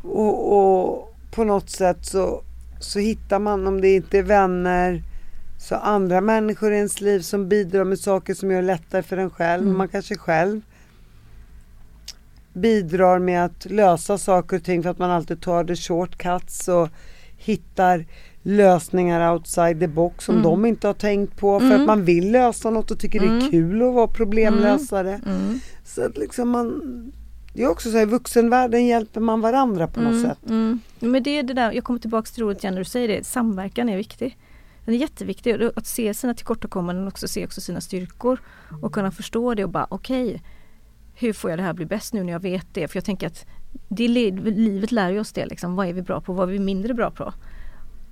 [0.03, 2.43] och, och på något sätt så,
[2.81, 5.03] så hittar man om det inte är vänner
[5.59, 9.17] så andra människor i ens liv som bidrar med saker som gör det lättare för
[9.17, 9.63] en själv.
[9.63, 9.79] Mm.
[9.79, 10.61] Man kanske själv
[12.53, 16.89] bidrar med att lösa saker och ting för att man alltid tar det shortcuts och
[17.37, 18.05] hittar
[18.43, 20.45] lösningar outside the box som Mm.
[20.45, 21.81] de inte har tänkt på för Mm.
[21.81, 23.51] att man vill lösa något och tycker det är Mm.
[23.51, 25.21] kul att vara problemlösare.
[25.27, 25.61] Mm.
[25.85, 26.81] Så att liksom man,
[27.55, 30.39] det är också så här, i vuxenvärlden hjälper man varandra på något Mm, sätt.
[30.49, 30.81] mm.
[31.01, 33.25] Men det är det där, jag kommer tillbaka till ordet igen när du säger det,
[33.27, 34.39] samverkan är viktig.
[34.85, 38.41] Den är jätteviktig, att se sina tillkortakommanden och också se också sina styrkor
[38.83, 40.43] och kunna förstå det och bara okej,
[41.21, 42.89] hur får jag det här bli bäst nu när jag vet det?
[42.89, 43.47] För jag tänker att
[43.89, 45.75] det, livet lär ju oss det, liksom.
[45.77, 47.33] vad är vi bra på, vad är vi mindre bra på?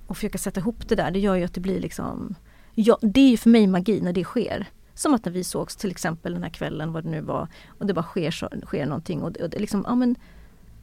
[0.07, 2.35] Och försöka sätta ihop det där, det gör ju att det blir liksom,
[2.75, 4.65] ja, det är ju för mig magi när det sker.
[4.93, 7.47] Som att när vi sågs till exempel den här kvällen, vad det nu var,
[7.79, 10.15] och det bara sker, så, sker någonting och, det- och det liksom, ja men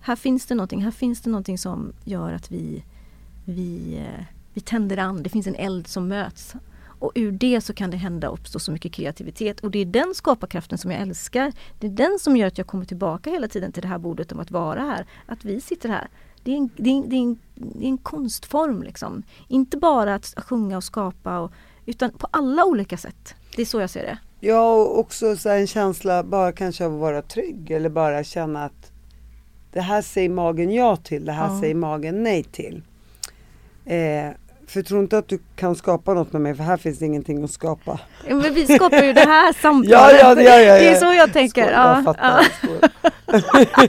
[0.01, 2.85] här finns det någonting, här finns det någonting som gör att vi,
[3.45, 6.55] vi, eh, vi tänder an, det finns en eld som möts.
[6.99, 10.15] Och ur det så kan det hända uppstå så mycket kreativitet och det är den
[10.15, 11.53] skaparkraften som jag älskar.
[11.79, 14.33] Det är den som gör att jag kommer tillbaka hela tiden till det här bordet
[14.33, 15.07] om att vara här.
[15.27, 16.09] Att vi sitter här.
[16.45, 19.23] Det är en, det är en, det är en, det är en konstform liksom.
[19.49, 21.53] Inte bara att sjunga och skapa och,
[21.87, 23.35] utan på alla olika sätt.
[23.57, 24.19] Det är så jag ser det.
[24.41, 28.65] Ja och också så en känsla bara kanske av att vara trygg eller bara känna
[28.65, 28.93] att
[29.73, 31.61] det här säger magen ja till, det här Ja.
[31.61, 32.83] säger magen nej till.
[33.85, 34.29] Eh,
[34.69, 37.45] för tro inte att du kan skapa något med mig för här finns det ingenting
[37.45, 38.01] att skapa.
[38.29, 39.91] Ja, Men vi skapar ju det här samtalet.
[39.91, 41.01] Ja, ja, ja, ja, Det är ja.
[41.01, 41.63] så jag tänker.
[41.63, 42.47] Skål, Ja, jag fattar.
[43.27, 43.89] ja.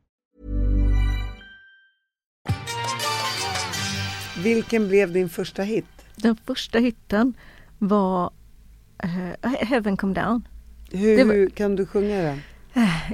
[4.43, 5.85] Vilken blev din första hit?
[6.15, 7.33] Den första hitten
[7.77, 8.31] var
[9.03, 10.47] uh, Heaven Come Down.
[10.91, 12.41] Hur, var- hur kan du sjunga den?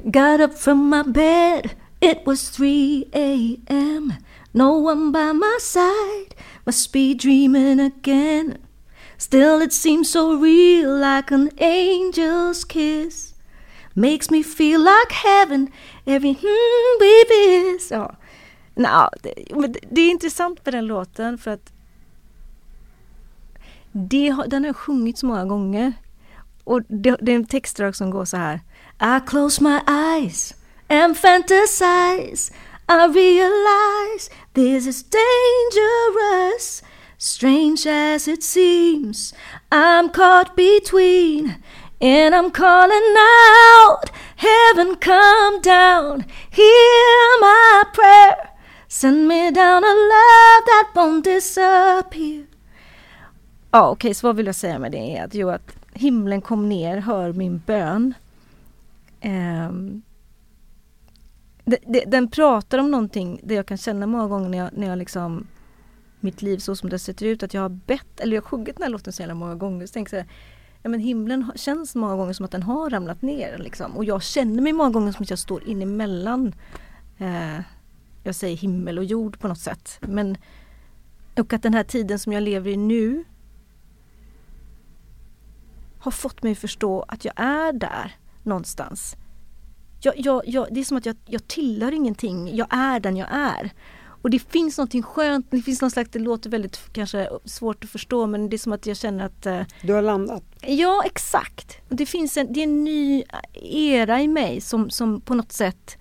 [0.04, 4.12] Got up from my bed, it was 3 a.m.
[4.52, 8.56] No one by my side, must be dreaming again.
[9.16, 13.34] Still, it seems so real, like an angel's kiss.
[13.94, 15.68] Makes me feel like heaven
[16.06, 17.90] every hmm we miss.
[17.90, 18.14] Ja.
[18.78, 19.34] Nå, det,
[19.90, 21.72] det- är intressant med den låten för att
[23.92, 25.92] det, den har jag sjungit så många gånger.
[26.64, 28.60] Och det, det är en textdrag som går så här.
[29.00, 30.54] I close my eyes
[30.88, 32.52] and fantasize.
[32.88, 36.82] I realize this is dangerous.
[37.20, 39.34] Strange as it seems,
[39.70, 41.52] I'm caught between.
[42.00, 48.50] And I'm calling out, heaven come down, hear my prayer.
[48.88, 52.46] Send me down a love that won't disappear.
[53.70, 55.16] Ja, okej, så vad vill jag säga med det?
[55.16, 58.14] Är att, jo, att himlen kom ner, hör min bön.
[59.24, 60.02] Um,
[61.64, 64.86] det, det, den pratar om någonting det jag kan känna många gånger när jag, när
[64.86, 65.46] jag liksom
[66.20, 68.76] mitt liv så som det ser ut, att jag har bett, eller jag har sjungit
[68.76, 69.86] den här låten så jävla många gånger.
[69.86, 70.38] Så tänker jag så här,
[70.82, 73.96] ja men himlen känns många gånger som att den har ramlat ner liksom.
[73.96, 76.54] Och jag känner mig många gånger som att jag står in emellan
[77.18, 77.60] eh,
[78.28, 79.98] jag säger himmel och jord på något sätt.
[80.00, 80.36] Men
[81.36, 83.24] och att den här tiden som jag lever i nu
[85.98, 89.16] har fått mig att förstå att jag är där någonstans.
[90.00, 93.28] Jag, jag, jag, det är som att jag, jag tillhör ingenting, jag är den jag
[93.30, 93.70] är.
[94.22, 97.90] Och det finns någonting skönt, det finns någon slags, det låter väldigt kanske svårt att
[97.90, 100.42] förstå men det är som att jag känner att eh, Du har landat.
[100.60, 101.78] Ja, exakt.
[101.88, 103.24] Och Det finns en, det är en ny
[103.62, 105.98] era i mig som, som på något sätt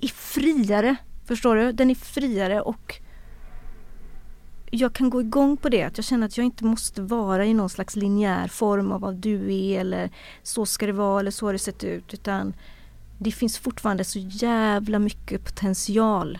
[0.00, 0.96] är friare.
[1.24, 1.72] Förstår du?
[1.72, 3.00] Den är friare och
[4.70, 5.82] jag kan gå igång på det.
[5.82, 9.14] Att jag känner att jag inte måste vara i någon slags linjär form av vad
[9.14, 10.10] du är eller
[10.42, 12.14] så ska det vara eller så har det sett ut.
[12.14, 12.54] Utan
[13.18, 16.38] det finns fortfarande så jävla mycket potential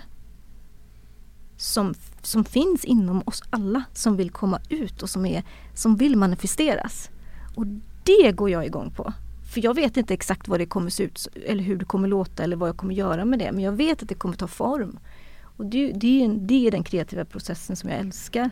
[1.57, 5.45] som, som finns inom oss alla som vill komma ut och som, är,
[5.75, 7.11] som vill manifesteras.
[7.55, 7.67] Och
[8.05, 9.13] det går jag igång på.
[9.51, 12.43] För jag vet inte exakt vad det kommer se ut eller hur det kommer låta
[12.43, 13.53] eller vad jag kommer göra med det.
[13.53, 14.99] Men jag vet att det kommer ta form.
[15.43, 18.51] Och det, det, är, det är den kreativa processen som jag älskar.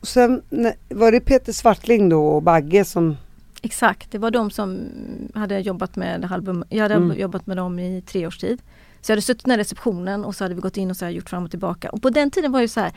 [0.00, 0.42] Och sen
[0.88, 3.16] var det Peter Svartling då och Bagge som
[3.62, 4.80] Exakt, det var de som
[5.34, 6.64] hade jobbat med album.
[6.68, 7.18] Jag hade Mm.
[7.18, 8.62] jobbat med dem i tre års tid.
[9.00, 11.12] Så jag hade suttit i receptionen och så hade vi gått in och så här
[11.12, 11.90] gjort fram och tillbaka.
[11.90, 12.92] Och på den tiden var det så här.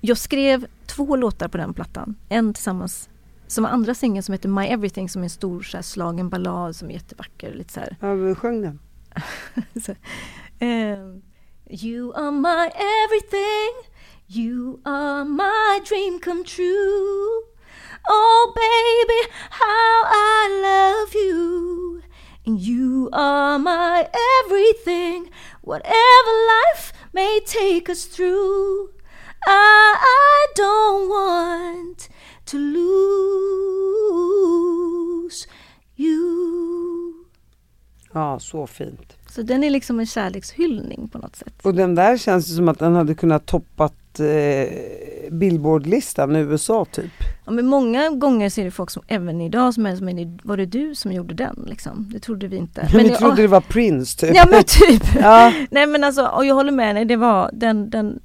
[0.00, 2.14] Jag skrev två låtar på den plattan.
[2.28, 3.08] En tillsammans
[3.46, 6.28] som var andra singeln som heter My Everything som är en stor så här, slagen
[6.28, 7.54] ballad som är jättevacker.
[7.54, 7.96] Lite så här.
[8.00, 8.78] ja, sjöng den.
[9.84, 9.94] så,
[10.58, 11.22] ehm,
[11.70, 12.70] you are my
[13.04, 13.72] everything
[14.28, 17.42] You are my dream come true
[18.08, 22.02] Oh baby how I love you
[22.44, 24.08] And you are my
[24.44, 25.30] everything
[25.62, 28.90] Whatever life may take us through
[29.46, 32.08] I, I don't want
[32.46, 32.56] to
[33.76, 35.48] lose
[35.96, 37.12] you
[38.12, 39.16] Ja, så fint.
[39.30, 41.54] så den är liksom en kärlekshyllning på något sätt.
[41.62, 44.68] Och den där känns som att den hade kunnat toppat eh,
[45.30, 47.12] Billboardlistan i USA typ.
[47.46, 50.56] Ja, men många gånger ser det folk som även idag som är som är, var
[50.56, 52.08] det du som gjorde den liksom?
[52.12, 52.80] Det trodde vi inte.
[52.92, 54.36] Men vi jag- trodde det var Prince typ.
[54.36, 55.02] Ja men typ.
[55.20, 58.20] Ja, Nej men alltså, och jag håller med dig, det var den, den,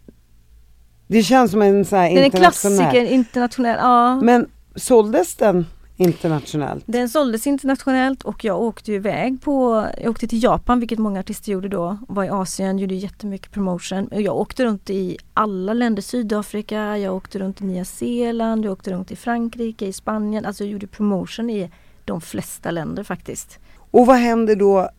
[1.12, 2.78] det känns som en sån här den är internationell.
[2.78, 4.22] klassiker, internationell, ja.
[4.22, 5.66] Men såldes den
[5.98, 6.84] internationellt?
[6.88, 11.52] Den såldes internationellt och jag åkte iväg på, jag åkte till Japan vilket många artister
[11.52, 14.10] gjorde då, var i Asien, gjorde jättemycket promotion.
[14.12, 18.92] Jag åkte runt i alla länder, Sydafrika, jag åkte runt i Nya Zeeland, jag åkte
[18.92, 21.72] runt i Frankrike, i Spanien, alltså jag gjorde promotion i
[22.06, 23.60] de flesta länder faktiskt.
[23.92, 24.90] Och vad händer då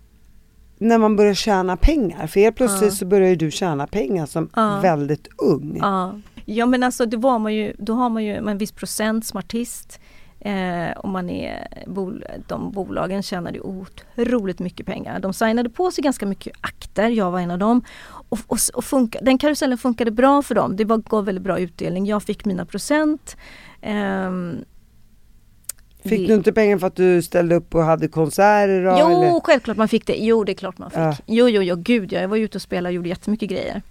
[0.82, 2.26] när man börjar tjäna pengar?
[2.26, 2.96] För helt plötsligt ja.
[2.96, 4.80] så börjar ju du tjäna pengar som ja.
[4.80, 5.78] väldigt ung.
[5.80, 6.14] Ja.
[6.44, 9.38] ja men alltså det var man ju, då har man ju en viss procent som
[9.38, 10.00] artist.
[10.44, 15.20] Eh, och man är, bol, de bolagen tjänade otroligt mycket pengar.
[15.20, 17.84] De signade på sig ganska mycket akter, jag var en av dem.
[18.28, 21.58] Och, och, och funka, den karusellen funkade bra för dem, det var, gav väldigt bra
[21.58, 22.06] utdelning.
[22.06, 23.36] Jag fick mina procent.
[23.80, 24.30] Eh,
[26.04, 28.84] Fick du inte pengar för att du ställde upp och hade konserter?
[28.84, 29.40] Då, jo, eller?
[29.40, 30.16] självklart man fick det.
[30.16, 30.98] Jo, det är klart man fick.
[30.98, 31.16] Ja.
[31.26, 32.20] Jo, jo, jo, gud ja.
[32.20, 33.82] Jag var ute och spelade och gjorde jättemycket grejer.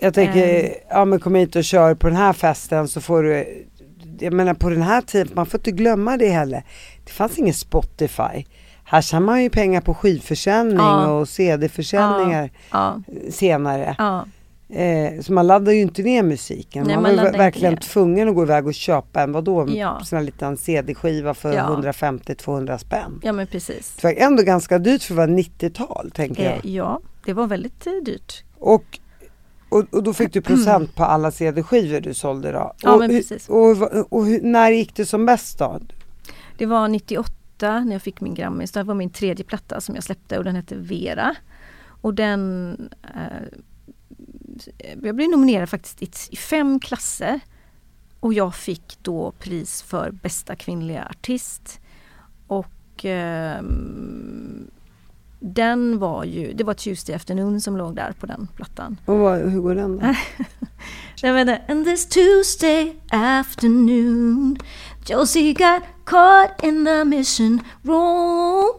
[0.00, 0.70] Jag tänker, um...
[0.90, 3.64] ja men kom hit och kör på den här festen så får du
[4.20, 6.62] jag menar på den här tiden, man får inte glömma det heller.
[7.04, 8.44] Det fanns ingen Spotify.
[8.84, 11.06] Här tjänar man ju pengar på skivförsäljning ja.
[11.06, 13.02] och CD-försäljningar ja.
[13.30, 13.94] senare.
[13.98, 14.26] Ja.
[14.68, 16.86] Eh, så man laddar ju inte ner musiken.
[16.86, 20.00] Nej, man, man var verkligen tvungen att gå iväg och köpa en, vadå, ja.
[20.04, 21.80] sån här liten CD-skiva för ja.
[21.82, 23.20] 150-200 spänn.
[23.22, 23.96] Ja men precis.
[23.96, 26.52] Det var ändå ganska dyrt för att vara 90-tal tänker jag.
[26.52, 28.44] Eh, ja, det var väldigt eh, dyrt.
[28.58, 28.98] Och,
[29.68, 32.72] och, och, då fick du procent på alla CD-skivor du sålde då?
[32.82, 33.48] Ja och, men precis.
[33.48, 35.80] Och, och, och, när gick det som bäst då?
[36.58, 38.72] Det var 98 när jag fick min Grammis.
[38.72, 41.34] Det var min tredje platta som jag släppte och den hette Vera.
[42.00, 43.58] Och den eh,
[45.02, 47.40] jag blev nominerad faktiskt i fem klasser.
[48.20, 51.80] Och jag fick då pris för bästa kvinnliga artist.
[52.46, 53.62] Och eh,
[55.40, 58.96] den var ju, det var Tuesday Afternoon som låg där på den plattan.
[59.04, 60.14] Och vad, hur går den då?
[61.20, 64.58] den var And this Tuesday afternoon
[65.06, 68.72] Josie got caught in the mission room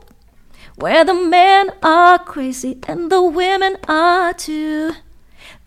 [0.75, 4.91] Where the men are crazy and the women are too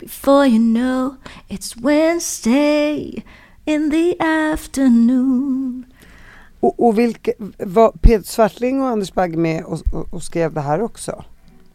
[0.01, 1.15] Before you know
[1.47, 3.23] it's Wednesday
[3.65, 5.85] in the afternoon.
[6.59, 10.61] Och, och vilka, var Peter Svartling och Anders Bagge med och, och, och, skrev det
[10.61, 11.23] här också?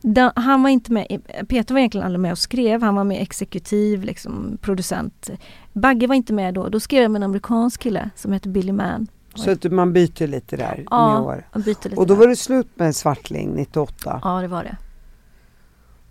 [0.01, 1.07] Da, han var inte med,
[1.49, 5.31] Peter var egentligen aldrig med och skrev, han var med exekutiv liksom, producent.
[5.73, 8.73] Bagge var inte med då, då skrev jag med en amerikansk kille som heter Billy
[8.73, 9.07] Mann.
[9.35, 11.47] Så att man byter lite där ja, med år?
[11.53, 14.21] byter lite och då var det slut med Svartling 98?
[14.25, 14.77] Ja, det var det.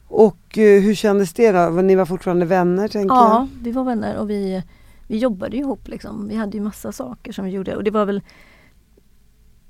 [0.08, 1.70] Och eh, hur kändes det då?
[1.70, 3.42] Ni var fortfarande vänner tänker ja, jag?
[3.42, 4.64] Ja, vi var vänner och vi,
[5.08, 6.28] vi jobbade ihop liksom.
[6.28, 8.22] Vi hade ju massa saker som vi gjorde och det var väl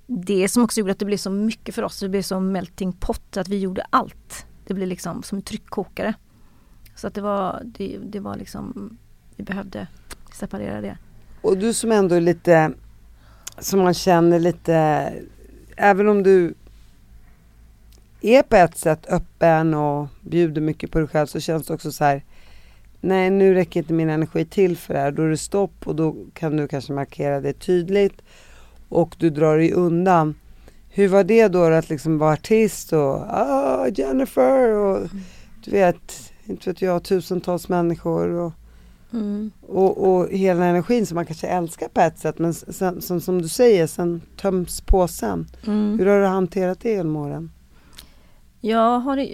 [0.08, 2.00] det som också gjorde att det blev så mycket för oss.
[2.00, 4.46] Det blev som melting pot, att vi gjorde allt.
[4.68, 6.14] Det blev liksom som en tryckkokare.
[6.96, 8.98] Så att det var, det, det var liksom,
[9.36, 9.88] vi behövde
[10.34, 10.98] separera det.
[11.42, 12.72] Och du som ändå är lite,
[13.60, 15.14] som man känner lite,
[15.78, 16.54] även om du
[18.22, 21.92] är på ett sätt öppen och bjuder mycket på dig själv så känns det också
[21.92, 22.24] så här
[23.06, 25.12] Nej nu räcker inte min energi till för det här.
[25.12, 28.22] Då är det stopp och då kan du kanske markera det tydligt
[28.90, 30.36] och du drar dig undan.
[30.90, 35.10] Hur var det då att liksom vara artist och ah, Jennifer och mm.
[35.66, 38.54] du vet, inte vet jag, tusentals människor och,
[39.14, 39.52] mm.
[39.62, 43.42] och, och, hela energin som man kanske älskar på ett sätt men sen, som, som
[43.42, 45.48] du säger, sen töms påsen.
[45.68, 46.00] Mm.
[46.00, 47.52] Hur har du hanterat det genom åren?
[48.68, 49.28] Jag, har,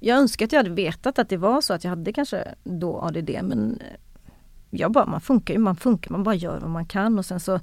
[0.00, 3.00] jag önskar att jag hade vetat att det var så att jag hade kanske då
[3.00, 3.86] ADD men eh,
[4.70, 7.40] jag bara, man funkar ju, man funkar, man bara gör vad man kan och sen
[7.40, 7.60] så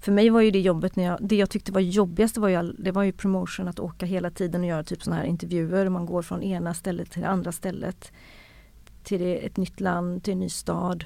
[0.00, 2.72] för mig var ju det jobbet när jag, det jag tyckte var jobbigast var ju,
[2.78, 5.88] det var ju promotion att åka hela tiden och göra typ sådana här intervjuer.
[5.88, 8.12] Man går från ena stället till det andra stället.
[9.02, 11.04] Till ett nytt land, till en ny stad.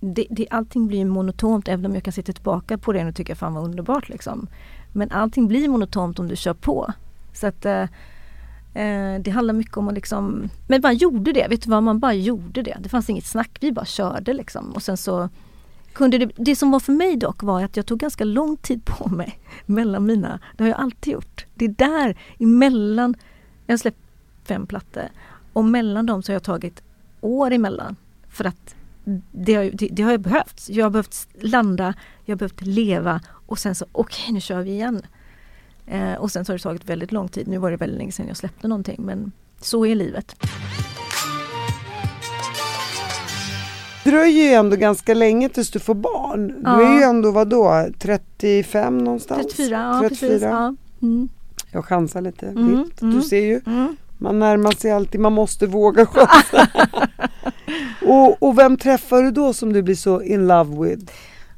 [0.00, 3.34] Det, det, allting blir monotont även om jag kan sitta tillbaka på det och tycka
[3.34, 4.48] fan vad underbart liksom.
[4.92, 6.92] Men allting blir monotont om du kör på.
[7.36, 7.82] Så att eh,
[8.74, 11.98] eh, det handlar mycket om att liksom, men man gjorde det, vet du vad, man
[11.98, 12.76] bara gjorde det.
[12.80, 14.72] Det fanns inget snack, vi bara körde liksom.
[14.72, 15.28] Och sen så
[15.92, 18.84] kunde det, det som var för mig dock var att jag tog ganska lång tid
[18.84, 21.46] på mig mellan mina, det har jag alltid gjort.
[21.54, 23.14] Det är där emellan,
[23.66, 24.00] jag har släppt
[24.44, 25.04] fem plattor
[25.52, 26.82] och mellan dem så har jag tagit
[27.20, 27.96] år emellan.
[28.28, 28.74] För att
[29.32, 30.68] det har, det, det har jag behövt.
[30.68, 31.94] Jag har behövt landa,
[32.24, 35.02] jag har behövt leva och sen så okej okay, nu kör vi igen.
[35.86, 37.48] Eh, och sen så har det tagit väldigt lång tid.
[37.48, 40.36] Nu var det väldigt länge sedan jag släppte någonting men så är livet.
[44.04, 46.46] Det dröjer ju ändå ganska länge tills du får barn.
[46.48, 46.82] Du ja.
[46.82, 49.46] är ju ändå vadå, 35 någonstans?
[49.46, 50.28] 34, ja 34.
[50.28, 50.42] precis.
[50.42, 50.74] Ja.
[51.02, 51.28] Mm.
[51.72, 53.60] Jag chansar lite, mm, du mm, ser ju.
[53.66, 53.96] Mm.
[54.18, 56.68] Man närmar sig alltid, man måste våga chansa.
[58.06, 61.12] och, och vem träffar du då som du blir så in love with?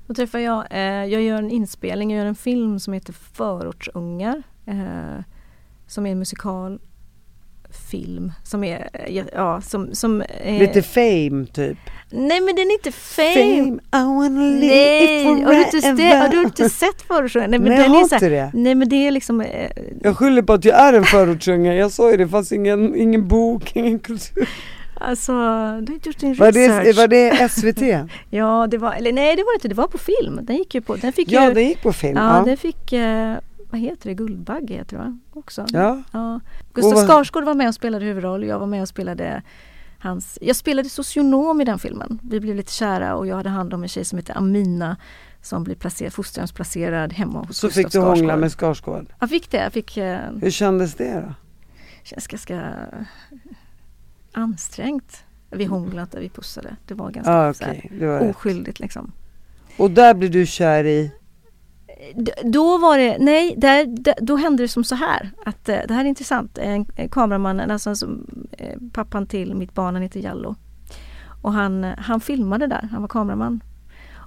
[0.08, 4.42] Då träffar jag, eh, jag gör en inspelning, jag gör en film som heter Förortsungar.
[4.66, 5.22] Eh,
[5.86, 6.82] som är en musikalfilm
[8.44, 11.78] som är, eh, ja som, som eh, Lite fame typ.
[12.10, 13.34] Nej men den är inte fame.
[13.34, 16.16] Fame, I wanna live Nej, har du, inte forever.
[16.20, 17.48] har du inte sett Förortsungar?
[17.48, 18.50] Nej men Nej, den jag är har inte det.
[18.54, 19.70] Nej men det är liksom eh,
[20.02, 21.74] Jag skyller på att jag är en förortsunge.
[21.74, 24.48] Jag sa ju det, fanns ingen, ingen bok, ingen kultur.
[25.00, 26.84] Alltså, du har inte gjort din Var research.
[26.84, 28.10] det, var det SVT?
[28.30, 30.38] Ja det var, eller nej det var det inte, det var på film.
[30.42, 32.16] Den gick ju på, den fick ja, ju, det gick på film.
[32.16, 33.36] ja, Ja, den fick, eh,
[33.70, 35.18] vad heter det, Guldbagge heter det?
[35.32, 35.66] Också.
[35.72, 36.02] ja.
[36.12, 36.40] Ja.
[36.74, 39.42] Gustav vad- Skarsgård var med och spelade huvudroll jag var med och spelade
[39.98, 42.18] hans, jag spelade socionom i den filmen.
[42.22, 44.96] Vi blev lite kära och jag hade hand om en tjej som heter Amina
[45.42, 49.06] som blev placerad, fosterhemsplacerad hemma hos Så Gustav fick du hångla med Skarsgård.
[49.20, 51.34] Jag fick det, jag fick, eh, Hur kändes det då?
[52.02, 52.62] känns ganska
[54.38, 55.24] ansträngt.
[55.50, 56.76] Vi hånglade, vi pussade.
[56.86, 57.90] Det var ganska här, okej.
[57.98, 58.36] det var rätt.
[58.36, 59.12] oskyldigt liksom.
[59.76, 61.12] Och där blir du kär i?
[62.14, 65.30] D- Då var det, nej, där, då hände det som så här.
[65.46, 66.58] Att, eh, det här är intressant.
[66.58, 70.54] En, en kameraman, alltså som, eh, pappan till mitt barn, han heter Jallo.
[71.42, 73.60] Och han, eh, han filmade där, han var kameraman.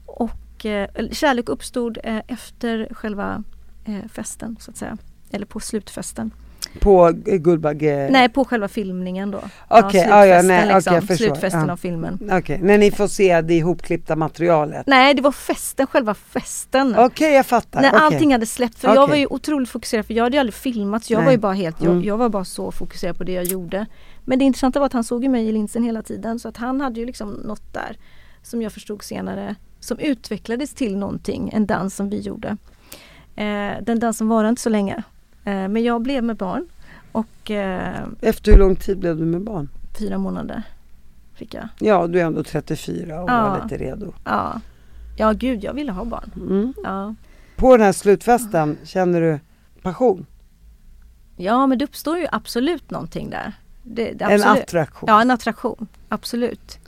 [0.05, 3.43] Och eh, kärlek uppstod eh, efter själva
[3.85, 4.97] eh, festen så att säga.
[5.31, 6.31] Eller på slutfesten.
[6.79, 8.07] På eh, Guldbagge?
[8.11, 9.39] Nej, på själva filmningen då.
[9.67, 10.93] Okej, ja, ja, nej, okej, liksom.
[10.93, 11.25] jag förstår.
[11.25, 11.73] Slutfesten Ja.
[11.73, 12.29] av filmen.
[12.31, 14.87] Okej, när ni får se det ihopklippta materialet?
[14.87, 16.95] Nej, det var festen, själva festen.
[16.97, 17.81] Okej, jag fattar.
[17.81, 17.99] När Okej.
[18.01, 18.77] allting hade släppt.
[18.79, 21.03] För jag var ju otroligt fokuserad för jag hade ju aldrig filmat.
[21.03, 21.25] Så jag Nej.
[21.25, 22.03] var ju bara helt, jag, Mm.
[22.03, 23.85] jag var bara så fokuserad på det jag gjorde.
[24.25, 26.39] Men det intressanta var att han såg ju mig i linsen hela tiden.
[26.39, 27.97] Så att han hade ju liksom något där
[28.43, 32.57] som jag förstod senare som utvecklades till någonting, en dans som vi gjorde.
[33.35, 35.03] Eh, den dansen varade inte så länge.
[35.45, 36.67] Eh, men jag blev med barn
[37.11, 39.69] och eh, Efter hur lång tid blev du med barn?
[39.99, 40.63] fyra månader
[41.33, 41.67] fick jag.
[41.79, 43.49] Ja, du är ändå 34 och Ja.
[43.49, 44.13] var lite redo.
[44.25, 44.61] Ja.
[45.17, 46.31] ja, gud jag ville ha barn.
[46.35, 46.73] Mm.
[46.83, 47.15] Ja.
[47.55, 49.39] På den här slutfesten, känner du
[49.81, 50.25] passion?
[51.37, 53.53] ja, men det uppstår ju absolut någonting där.
[53.83, 54.63] Det, det, En absolut.
[54.63, 55.07] attraktion?
[55.07, 55.87] Ja, en attraktion.
[56.09, 56.79] Absolut.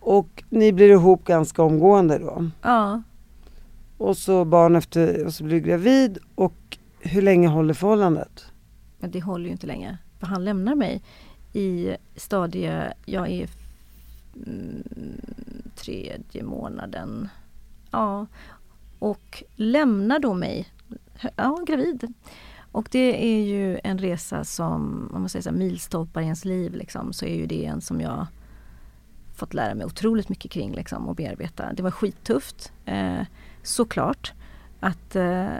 [0.00, 2.50] Och ni blir ihop ganska omgående då?
[2.62, 3.02] Ja.
[3.98, 6.67] Och så barn efter, och så blir du gravid och
[7.00, 8.46] hur länge håller förhållandet?
[8.98, 9.98] Men det håller ju inte länge.
[10.18, 11.02] För han lämnar mig
[11.52, 13.48] i stadie, jag är
[14.46, 14.82] mm,
[15.76, 17.28] tredje månaden.
[17.90, 18.26] Ja.
[18.98, 20.68] Och lämnar då mig,
[21.36, 22.14] ja gravid.
[22.72, 26.44] Och det är ju en resa som, om man säger så här, milstolpar i ens
[26.44, 28.26] liv liksom, så är ju det en som jag
[29.34, 31.72] fått lära mig otroligt mycket kring liksom, och bearbeta.
[31.72, 33.22] Det var skittufft, eh,
[33.62, 34.32] såklart.
[34.80, 35.56] Att eh,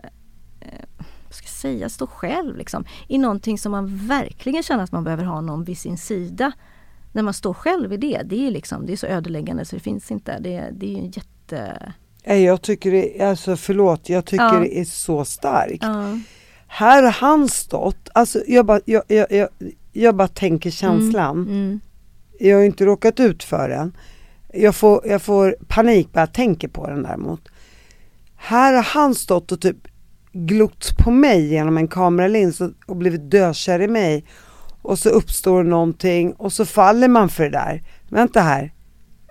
[0.61, 0.98] eh,
[1.29, 5.05] vad ska jag säga, stå själv liksom, i någonting som man verkligen känner att man
[5.05, 6.53] behöver ha någon vid sin sida.
[7.13, 9.83] När man står själv i det, det är, liksom, det är så ödeläggande så det
[9.83, 10.39] finns inte.
[10.39, 11.93] Det, det är ju en jätte...
[12.25, 14.61] Jag tycker det, alltså förlåt, jag tycker Ja.
[14.61, 15.83] det är så starkt.
[15.83, 16.19] Ja.
[16.67, 19.49] Här har han stått, alltså jag bara, jag, jag, jag,
[19.93, 21.37] jag bara tänker känslan.
[21.37, 21.81] Mm.
[22.41, 23.97] Jag har inte råkat ut för den.
[24.53, 27.49] Jag får, jag får panik bara jag tänker på den däremot.
[28.37, 29.77] Här har han stått och typ
[30.47, 34.25] glott på mig genom en kameralins och, och blivit dökär i mig.
[34.83, 37.83] Och så uppstår någonting och så faller man för det där.
[38.09, 38.73] Vänta här.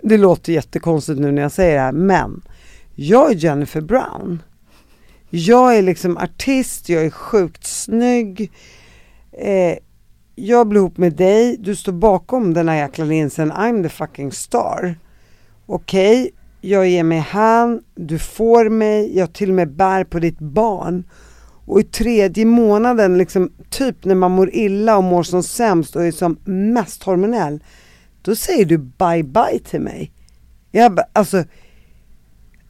[0.02, 2.42] Det låter jättekonstigt nu när jag säger det här men
[2.96, 4.42] jag är Jennifer Brown.
[5.30, 8.52] Jag är liksom artist, jag är sjukt snygg.
[9.32, 9.78] Eh,
[10.36, 14.32] jag blir ihop med dig, du står bakom den här jäkla linsen, I'm the fucking
[14.32, 14.96] star.
[15.66, 16.32] Okej,
[16.68, 21.04] jag ger mig hän, du får mig, jag till och med bär på ditt barn.
[21.66, 26.06] Och i tredje månaden, liksom, typ när man mår illa och mår som sämst och
[26.06, 27.64] är som mest hormonell,
[28.22, 30.12] då säger du bye bye till mig.
[30.72, 31.44] Jag alltså,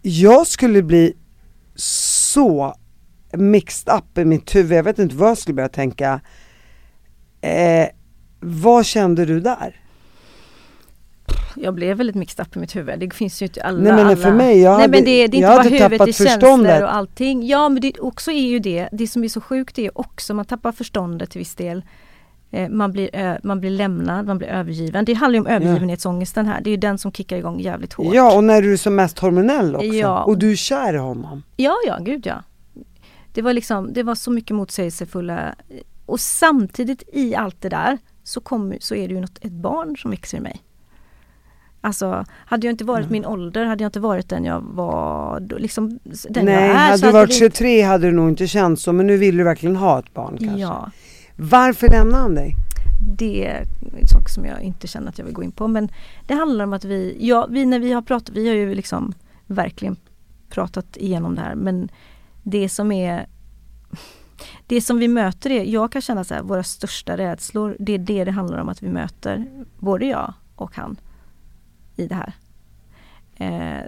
[0.02, 1.14] jag skulle bli
[1.76, 2.76] så
[3.34, 6.22] mixed up i mitt huvud, jag vet inte vad jag skulle börja tänka.
[7.41, 7.88] Eh,
[8.39, 9.86] vad kände du där?
[11.55, 12.99] Jag blev väldigt mixed up i mitt huvud.
[12.99, 13.80] Det finns ju inte alla...
[13.80, 14.15] Nej, men alla...
[14.15, 16.84] för mig, jag Nej hade- men det, det är inte bara huvudet, det är känslor
[16.84, 17.47] och allting.
[17.47, 20.45] Ja men det också är ju det, det som är så sjukt är också, man
[20.45, 21.84] tappar förståndet till viss del.
[22.51, 25.05] Eh, Man blir, man blir lämnad, man blir övergiven.
[25.05, 26.61] Det handlar ju om övergivenhetsångesten här.
[26.61, 28.13] Det är ju den som kickar igång jävligt hårt.
[28.13, 29.86] Ja, och när du är som mest hormonell också.
[29.88, 30.23] Ja.
[30.23, 31.43] Och du är kär i honom.
[31.55, 32.43] Ja, ja, gud ja.
[33.34, 35.55] Det var liksom, det var så mycket motsägelsefulla
[36.05, 39.97] och samtidigt i allt det där så, kom, så är det ju något, ett barn
[39.97, 40.61] som växer i mig.
[41.88, 45.99] Alltså, hade jag inte varit min ålder, hade jag inte varit den jag var, liksom
[46.29, 46.73] den Nej, jag är.
[46.73, 49.38] hade så du varit det- 23 hade du nog inte känt så, men nu vill
[49.38, 50.57] du verkligen ha ett barn kanske.
[50.59, 50.91] Ja,
[51.35, 52.55] Varför lämnade han dig?
[53.17, 53.65] det är
[54.01, 55.67] en sak som jag inte känner att jag vill gå in på.
[55.67, 55.89] Men
[56.27, 59.13] det handlar om att vi, ja, vi när vi har pratat, vi har ju liksom
[59.45, 59.95] verkligen
[60.49, 61.89] pratat igenom det här men
[62.43, 63.25] det som är
[64.67, 67.97] det som vi möter är, jag kan känna så här, våra största rädslor, det är
[67.97, 69.45] det det handlar om att vi möter,
[69.79, 70.95] både jag och han,
[71.98, 72.34] i det här.
[73.38, 73.86] Eh,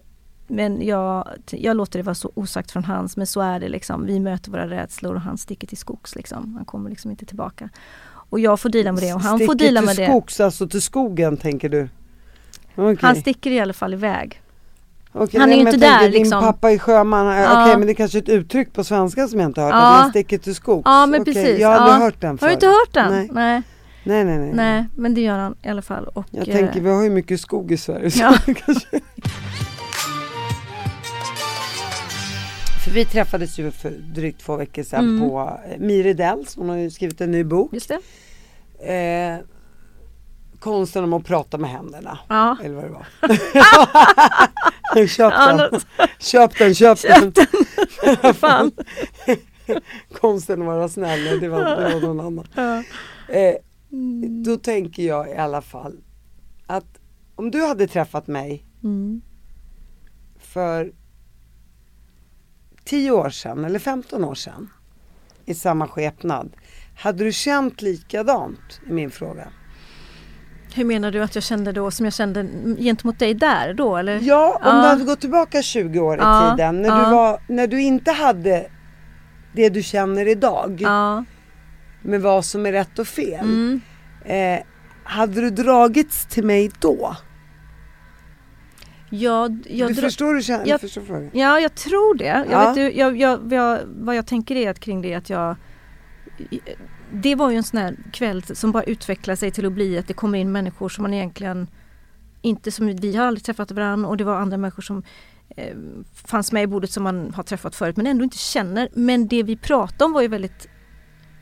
[0.48, 4.06] men jag, jag låter det vara så osagt från hans, men så är det liksom.
[4.06, 6.56] Vi möter våra rädslor och han sticker till skogs liksom.
[6.56, 7.70] Han kommer liksom inte tillbaka.
[8.06, 9.94] Och jag får dela med det och han får dela med det.
[9.94, 11.90] Sticker till skogs, alltså till skogen tänker du?
[12.76, 12.98] Okay.
[13.02, 14.42] Han sticker i alla fall iväg.
[15.14, 16.40] Okay, han är ju inte där tänker, liksom.
[16.40, 17.52] Din pappa är sjöman, ja.
[17.52, 19.68] okej okay, men det är kanske är ett uttryck på svenska som jag inte har
[19.68, 19.96] hört, ja.
[19.96, 20.82] att man sticker till skogs.
[20.86, 21.60] Ja men okay, precis.
[21.60, 22.06] Jag har aldrig ja.
[22.06, 22.46] hört den förr.
[22.46, 23.12] Har du inte hört den?
[23.12, 23.30] Nej.
[23.32, 23.62] nej.
[24.04, 24.54] Nej, nej, nej.
[24.54, 26.08] Nej, men det gör han i alla fall.
[26.08, 28.10] Och, jag tänker, vi har ju mycket skog i Sverige.
[28.16, 28.34] Ja.
[32.84, 35.20] För vi träffades ju för drygt två veckor sedan mm.
[35.30, 37.74] på Miri Dells, hon har ju skrivit en ny bok.
[37.74, 37.92] Just
[38.80, 38.94] det.
[38.94, 39.38] Eh,
[40.60, 42.20] konsten om att prata med händerna.
[42.28, 42.58] Ja.
[42.64, 43.06] Eller vad det var.
[45.08, 45.80] köp den.
[46.20, 48.34] köp den, köp, köp den.
[48.34, 48.72] Fan.
[50.20, 52.48] konsten att vara snäll, det var, det var någon annan.
[52.56, 52.84] Ja.
[53.36, 53.56] Eh,
[54.44, 55.98] då tänker jag i alla fall
[56.68, 57.00] att
[57.36, 59.22] om du hade träffat mig mm.
[60.40, 60.94] för
[62.84, 64.70] 10 år sedan eller 15 år sedan
[65.46, 66.56] i samma skepnad.
[66.98, 69.48] Hade du känt likadant i min fråga?
[70.76, 72.48] Hur menar du att jag kände då som jag kände
[72.80, 74.20] gentemot dig där då eller?
[74.22, 74.82] Ja, om ja.
[74.82, 76.56] du hade gått tillbaka 20 år i ja.
[76.58, 77.06] tiden när, ja.
[77.06, 78.68] du var, när du inte hade
[79.54, 81.24] det du känner idag ja.
[82.02, 83.40] Med vad som är rätt och fel.
[83.46, 83.82] Mm.
[84.26, 84.66] Eh,
[85.04, 87.16] hade du dragits till mig då?
[89.10, 91.30] Ja, jag du förstår du känner, jag, förstår frågan?
[91.34, 92.26] Ja, jag tror det.
[92.26, 92.74] Jag Ja.
[92.74, 95.56] vet, jag, jag, jag, vad jag tänker är att kring det att jag
[97.14, 100.08] Det var ju en sån här kväll som bara utvecklade sig till att bli att
[100.08, 101.68] det kommer in människor som man egentligen
[102.42, 105.04] inte som vi har aldrig träffat varandra och det var andra människor som
[105.56, 105.76] eh,
[106.26, 108.90] fanns med i bordet som man har träffat förut men ändå inte känner.
[108.94, 110.68] Men det vi pratade om var ju väldigt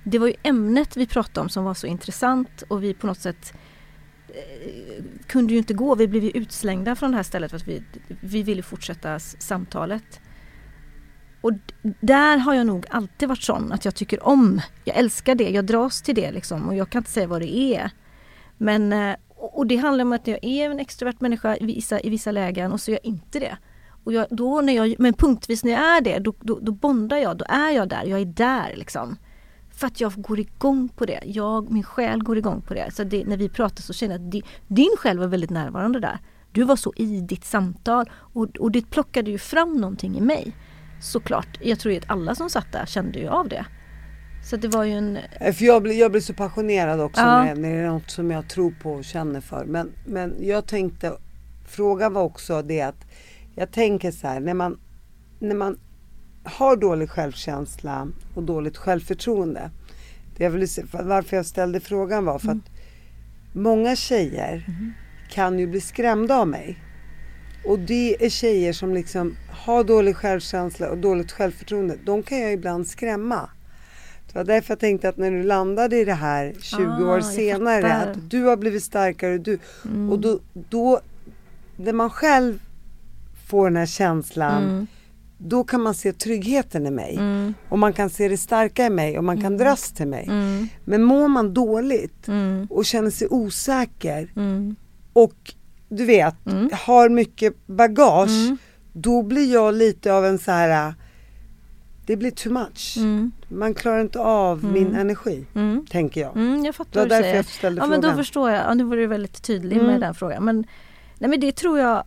[0.10, 3.20] det var ju ämnet vi pratade om som var så intressant och vi på något
[3.20, 3.54] sätt
[4.28, 5.96] eh, kunde ju inte gå.
[5.96, 7.84] Vi blev ju utslängda från det här stället för att vi,
[8.22, 10.22] vi ville fortsätta samtalet.
[11.42, 11.52] Och
[12.02, 15.66] där har jag nog alltid varit sån att jag tycker om, jag älskar det, jag
[15.66, 17.92] dras till det liksom och jag kan inte säga vad det är.
[18.58, 22.00] Men, eh, och och det handlar om att jag är en extrovert människa i vissa,
[22.00, 23.58] i vissa lägen och så är jag inte det.
[24.04, 27.18] Och jag, då när jag, men punktvis när jag är det, då, då, då bondar
[27.18, 29.18] jag, då är jag där, jag är där liksom.
[29.78, 32.92] För att jag går igång på det, jag, min själ går igång på det.
[32.94, 36.00] Så det, när vi pratar så känner jag att di, din själ var väldigt närvarande
[36.00, 36.20] där.
[36.52, 40.56] Du var så i ditt samtal och, och det plockade ju fram någonting i mig.
[41.02, 43.66] Såklart, jag tror att alla som satt där kände ju av det.
[44.50, 45.18] Så det var ju en...
[45.18, 47.44] Eh, För jag blir, jag blir så passionerad också Ja.
[47.44, 49.66] när, när det är något som jag tror på och känner för.
[49.66, 51.18] Men, men jag tänkte,
[51.66, 53.06] frågan var också det att
[53.56, 54.80] jag tänker så här, när man,
[55.40, 55.80] när man
[56.48, 59.72] har dålig självkänsla och dåligt självförtroende.
[60.38, 62.70] Det jag ville, varför jag ställde frågan var för att
[63.54, 64.66] många tjejer
[65.30, 66.78] kan ju bli skrämda av mig.
[67.66, 71.98] Och det är tjejer som liksom har dålig självkänsla och dåligt självförtroende.
[72.06, 73.50] De kan jag ibland skrämma.
[74.28, 77.22] Det var därför jag tänkte att när du landade i det här 20 Ah, år
[77.22, 79.38] senare, att du har blivit starkare.
[79.38, 80.10] Du, Mm.
[80.10, 81.00] Och då, då,
[81.76, 82.60] när man själv
[83.48, 84.88] får den här känslan, Mm.
[85.38, 87.16] Då kan man se tryggheten i mig.
[87.16, 87.54] Mm.
[87.70, 90.26] Och man kan se det starka i mig och man kan dras till mig.
[90.28, 90.68] Mm.
[90.86, 92.68] Men mår man dåligt Mm.
[92.70, 94.76] och känner sig osäker Mm.
[95.14, 95.54] och
[95.90, 96.70] du vet, Mm.
[96.74, 98.58] har mycket bagage, Mm.
[98.94, 100.94] då blir jag lite av en så här,
[102.06, 102.96] det blir too much.
[102.98, 103.32] Mm.
[103.48, 104.74] Man klarar inte av Mm.
[104.74, 105.86] min energi, Mm.
[105.90, 106.36] tänker jag.
[106.38, 108.18] Mm, jag Det fattar var vad du därför jag ställde Ja men då frågan.
[108.18, 108.66] förstår jag.
[108.66, 109.88] Ja, nu var du väldigt tydlig Mm.
[109.88, 110.46] med den frågan.
[110.46, 110.66] Men,
[111.20, 112.04] nej, men det tror jag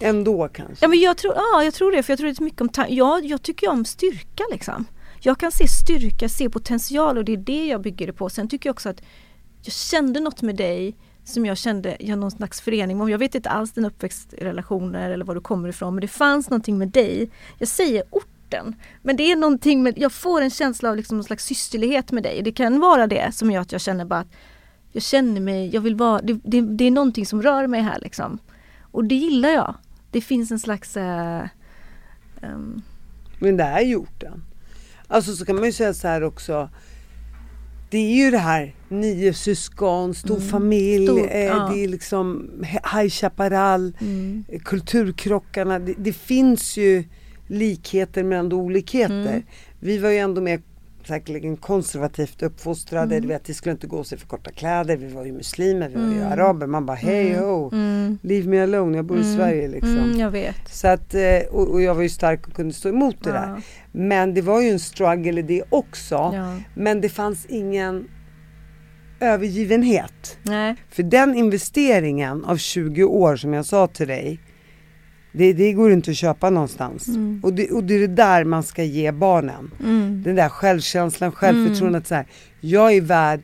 [0.00, 0.84] Ändå kanske.
[0.84, 2.70] Ja men jag tror, ja, jag tror det för jag tror det är mycket om
[2.88, 4.84] ja, jag, tycker om styrka liksom.
[5.20, 8.28] Jag kan se styrka, se potential och det är det jag bygger det på.
[8.28, 9.02] Sen tycker jag också att
[9.62, 13.10] jag kände något med dig som jag kände, jag någon slags förening om.
[13.10, 16.78] Jag vet inte alls din uppväxtrelationer eller var du kommer ifrån men det fanns någonting
[16.78, 17.30] med dig.
[17.58, 21.24] Jag säger orten men det är någonting med, jag får en känsla av liksom någon
[21.24, 22.42] slags systerlighet med dig.
[22.42, 24.32] Det kan vara det som gör att jag känner bara att
[24.92, 27.98] jag känner mig, jag vill vara, det, det, det är någonting som rör mig här
[28.00, 28.38] liksom.
[28.96, 29.74] Och det gillar jag.
[30.10, 31.48] Det finns en slags eh,
[32.42, 32.82] ehm,
[33.38, 34.44] Men det är gjort den.
[35.08, 36.68] Alltså så kan man ju säga så här också.
[37.90, 41.18] Det är ju det här nio syskon, stor familj, Mm.
[41.18, 41.70] Stor, eh, ja.
[41.72, 42.50] det är liksom
[42.94, 45.78] High Chaparral, mm, kulturkrockarna.
[45.78, 47.04] Det, det finns ju
[47.46, 49.14] likheter ändå olikheter.
[49.14, 49.42] Mm.
[49.80, 50.62] Vi var ju ändå med
[51.06, 53.14] säkerligen konservativt uppfostrade.
[53.16, 53.22] Mm.
[53.22, 54.96] Du vet, det skulle inte gå sig för korta kläder.
[54.96, 56.32] Vi var ju muslimer, vi var ju Mm.
[56.32, 56.66] araber.
[56.66, 57.44] Man bara hej Mm.
[57.44, 58.18] ho, Mm.
[58.22, 59.36] leave me alone, jag bor i Mm.
[59.36, 60.14] Sverige liksom.
[60.18, 60.68] Jag vet.
[60.68, 63.48] Så att, eh, och, och jag var ju stark och kunde stå emot det där.
[63.48, 63.60] Ja.
[63.92, 66.14] Men det var ju en struggle i det också.
[66.14, 66.56] Ja.
[66.74, 68.08] Men det fanns ingen
[69.20, 70.38] övergivenhet.
[70.42, 70.74] Nej.
[70.90, 74.40] För den investeringen av 20 år som jag sa till dig,
[75.36, 77.08] det, det går inte att köpa någonstans.
[77.08, 77.40] Mm.
[77.42, 79.70] Och, det, och det är det där man ska ge barnen.
[79.84, 80.22] Mm.
[80.24, 82.26] Den där självkänslan, självförtroendet så här.
[82.60, 83.40] Jag är värd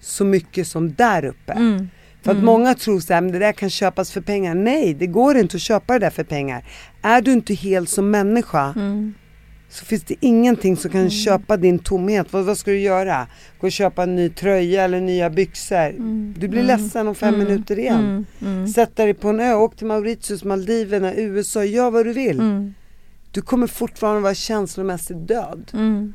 [0.00, 1.52] så mycket som där uppe.
[1.52, 1.88] Mm.
[2.22, 2.46] För att Mm.
[2.46, 4.54] många tror så här, men det där kan köpas för pengar.
[4.54, 6.64] Nej, det går inte att köpa det där för pengar.
[7.02, 9.14] Är du inte hel som människa Mm.
[9.72, 12.32] Så finns det ingenting som kan köpa din tomhet.
[12.32, 13.26] Vad, vad ska du göra?
[13.60, 15.76] Gå och köpa en ny tröja eller nya byxor.
[15.88, 16.34] Mm.
[16.38, 16.78] Du blir Mm.
[16.82, 17.46] ledsen om fem Mm.
[17.46, 18.00] minuter igen.
[18.40, 18.54] Mm.
[18.56, 18.68] Mm.
[18.68, 22.40] Sätta dig på en ö, åk till Mauritius, Maldiverna, USA, gör vad du vill.
[22.40, 22.74] Mm.
[23.30, 25.70] Du kommer fortfarande vara känslomässigt död.
[25.74, 26.14] Mm.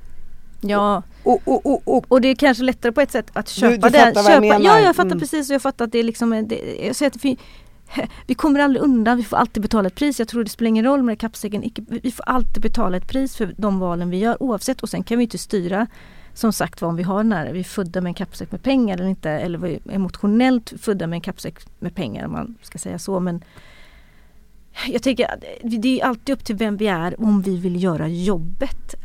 [0.62, 3.90] Ja, Och, och, och, och och det är kanske lättare på ett sätt att köpa
[3.90, 4.06] du den.
[4.14, 4.66] fattar vad jag menar.
[4.66, 5.20] Ja, jag fattar Mm.
[5.20, 7.22] precis och jag fattar att det är liksom, det, jag säger att
[8.28, 10.20] vi, kommer aldrig undan, vi får alltid betala ett pris.
[10.20, 13.56] Jag tror det spelar ingen roll med kappsäcken, vi får alltid betala ett pris för
[13.58, 15.88] de valen vi gör oavsett och sen kan vi inte styra
[16.34, 18.64] som sagt vad om vi har den här, vi är födda med en kappsäck med
[18.64, 22.56] pengar eller inte eller vi är emotionellt födda med en kappsäck med pengar om man
[22.62, 23.44] ska säga så men
[24.88, 28.08] jag tänker att det är alltid upp till vem vi är om vi vill göra
[28.08, 28.96] jobbet.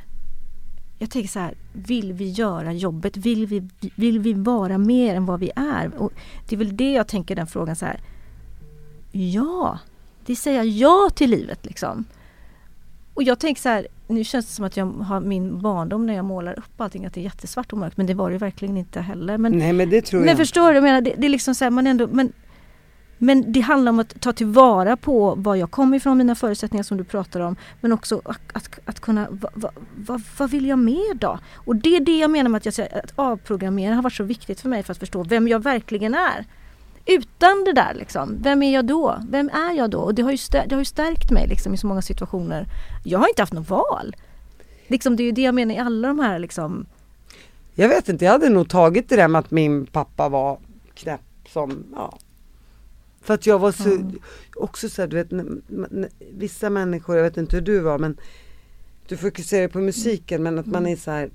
[0.99, 3.17] Jag tänker så här, vill vi göra jobbet?
[3.17, 5.95] Vill vi, vill vi vara mer än vad vi är?
[5.95, 6.13] Och
[6.49, 8.01] det är väl det jag tänker den frågan så här.
[9.13, 9.79] Ja,
[10.27, 12.05] det säger ja till livet liksom.
[13.15, 16.15] Och jag tänker så här, nu känns det som att jag har min barndom när
[16.15, 18.77] jag målar upp allting att det är jättesvart och mörkt men det var det verkligen
[18.77, 19.39] inte heller.
[19.39, 20.37] Men, Nej men det tror men jag.
[20.37, 20.75] förstår du?
[20.75, 22.33] Jag menar, det, det är liksom så här, man ändå, men,
[23.19, 26.97] men det handlar om att ta tillvara på var jag kommer ifrån, mina förutsättningar som
[26.97, 27.57] du pratar om.
[27.81, 31.39] Men också att, att, att kunna, vad va, va, vad vill jag mer då?
[31.55, 34.25] Och det är det jag menar med att, jag säger att avprogrammera har varit så
[34.25, 36.47] viktigt för mig för att förstå vem jag verkligen är.
[37.07, 39.19] Utan det där liksom, vem är jag då?
[39.31, 39.99] Vem är jag då?
[39.99, 42.67] Och det har ju, stär, det har ju stärkt mig liksom i så många situationer.
[43.05, 44.17] Jag har inte haft något val.
[44.87, 46.87] Liksom, det är ju det jag menar i alla de här liksom
[47.75, 50.59] Jag vet inte, jag hade nog tagit det där med att min pappa var
[50.95, 52.19] knäpp som, ja.
[53.23, 54.19] För att jag var så, Mm.
[54.57, 55.31] också så här, du vet,
[56.33, 58.17] vissa människor, jag vet inte hur du var men
[59.09, 61.31] du fokuserar på musiken men att man är så här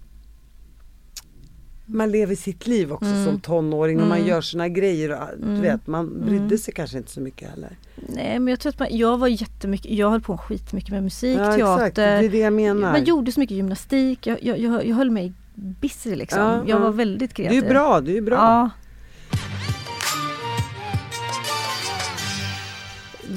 [1.89, 3.25] man lever sitt liv också Mm.
[3.25, 4.29] som tonåring och man Mm.
[4.29, 5.61] gör sina grejer och du Mm.
[5.61, 6.57] vet, man brydde Mm.
[6.57, 7.77] sig kanske inte så mycket heller.
[7.95, 11.37] Nej men jag tror att man, jag var jättemycket, jag höll på skitmycket med musik,
[11.39, 11.73] ja, teater.
[11.75, 12.91] exakt, det är det jag menar.
[12.91, 16.39] Man gjorde så mycket gymnastik, jag, jag, jag, jag höll mig busy liksom.
[16.41, 16.79] Ja, jag ja.
[16.79, 17.63] var väldigt det är kreativ.
[17.63, 18.35] ju bra, det är bra.
[18.35, 18.69] Ja.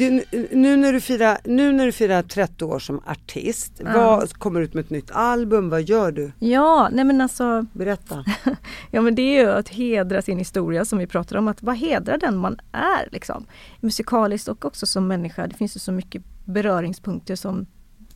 [0.01, 3.93] Du, nu, när du firar, nu när du firar 30 år som artist, Ja.
[3.95, 6.33] vad kommer ut med ett nytt album, vad gör du?
[6.39, 8.25] ja, nej men alltså Berätta.
[8.91, 11.49] Ja men det är ju att hedra sin historia som vi pratar om.
[11.49, 13.47] Att vad hedrar den man är liksom.
[13.81, 15.47] Musikaliskt och också som människa.
[15.47, 17.67] Det finns ju så mycket beröringspunkter som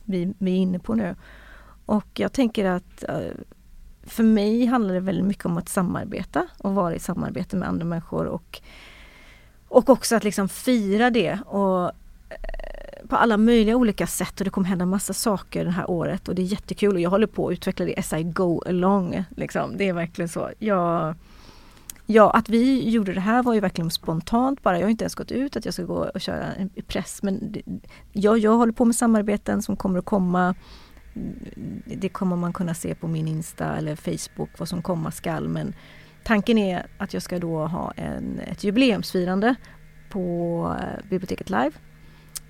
[0.03, 1.15] vi, vi är inne på nu.
[1.85, 3.17] Och jag tänker att eh,
[4.03, 7.85] för mig handlar det väldigt mycket om att samarbeta och vara i samarbete med andra
[7.85, 8.61] människor och,
[9.67, 11.85] och också att liksom fira det och
[12.29, 16.27] eh, på alla möjliga olika sätt och det kommer hända massa saker det här året
[16.27, 19.23] och det är jättekul och jag håller på att utveckla det as I go along.
[19.35, 19.77] Liksom.
[19.77, 20.49] Det är verkligen så.
[20.59, 21.15] Jag,
[22.05, 24.79] ja, att vi gjorde det här var ju verkligen spontant bara.
[24.79, 26.45] Jag har inte ens gått ut att jag ska gå och köra
[26.75, 27.61] i press men det,
[28.11, 30.55] jag, jag håller på med samarbeten som kommer att komma.
[31.85, 35.73] Det kommer man kunna se på min Insta eller Facebook vad som komma skall men
[36.25, 39.55] tanken är att jag ska då ha en, ett jubileumsfirande
[40.09, 41.71] på eh, biblioteket Live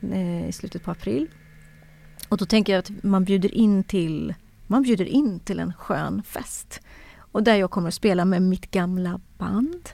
[0.01, 1.27] eh, i slutet på april.
[2.29, 4.33] Och då tänker jag att man bjuder in till
[4.67, 6.81] man bjuder in till en skön fest.
[7.31, 9.89] Och där jag kommer att spela med mitt gamla band.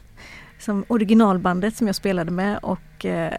[0.59, 3.37] Som originalbandet som jag spelade med och eh,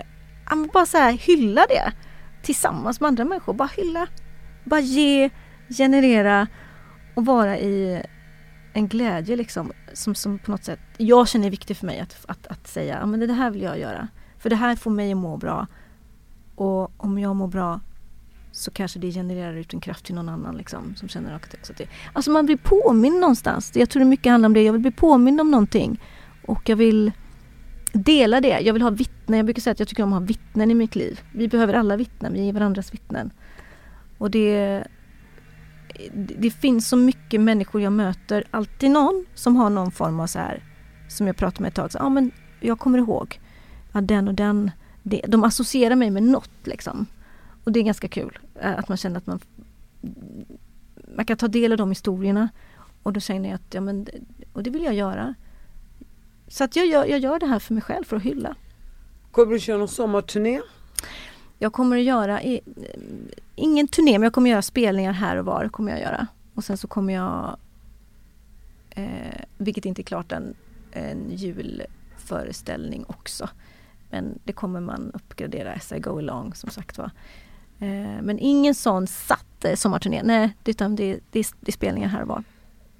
[0.72, 1.92] bara så här hylla det.
[2.42, 3.52] Tillsammans med andra människor.
[3.52, 4.06] Bara hylla.
[4.64, 5.30] Bara ge,
[5.68, 6.46] generera
[7.14, 8.02] och vara i
[8.72, 9.72] en glädje liksom.
[9.94, 12.98] Som, som på något sätt jag känner är viktigt för mig att, att, att säga
[13.00, 14.08] ja, men det här vill jag göra.
[14.38, 15.66] För det här får mig att må bra.
[16.54, 17.80] Och om jag mår bra
[18.52, 21.72] så kanske det genererar ut en kraft till någon annan liksom, som känner att också
[21.76, 21.86] det.
[22.12, 23.72] Alltså man blir påmind någonstans.
[23.74, 24.62] Jag tror det mycket handlar om det.
[24.62, 26.00] Jag vill bli påmind om någonting.
[26.46, 27.12] Och jag vill
[27.92, 28.60] dela det.
[28.60, 29.36] Jag vill ha vittnen.
[29.36, 31.20] Jag brukar säga att jag tycker om att ha vittnen i mitt liv.
[31.32, 32.32] Vi behöver alla vittnen.
[32.32, 33.30] Vi är varandras vittnen.
[34.18, 34.84] Och det,
[36.12, 38.44] det finns så mycket människor jag möter.
[38.50, 40.62] Alltid någon som har någon form av så här
[41.08, 41.92] som jag pratade med ett tag.
[41.92, 42.30] Så, ja, men
[42.60, 43.40] jag kommer ihåg.
[43.92, 44.70] Ja, den och den.
[45.02, 47.06] Det, de associerar mig med något liksom.
[47.64, 48.38] Och det är ganska kul.
[48.60, 49.40] Eh, att man känner att man
[51.16, 52.48] man kan ta del av de historierna.
[53.02, 54.06] och då känner jag att ja, men,
[54.52, 55.34] och det vill jag göra.
[56.48, 58.54] Så att jag gör, jag gör det här för mig själv, för att hylla.
[59.30, 60.60] Kommer du köra någon sommarturné?
[61.62, 62.60] Jag kommer att göra, i,
[63.54, 65.68] ingen turné, men jag kommer att göra spelningar här och var.
[65.68, 66.26] kommer jag göra.
[66.54, 67.56] Och sen så kommer jag,
[68.90, 70.54] eh, vilket inte är klart än,
[70.92, 73.48] en julföreställning också.
[74.10, 77.10] Men det kommer man uppgradera as I go along som sagt var.
[77.78, 82.22] Eh, men ingen sån satt eh, sommarturné, nej utan det, det, det är spelningar här
[82.22, 82.44] och var.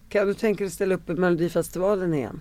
[0.08, 2.40] Kan du tänka dig att ställa upp i Melodifestivalen igen?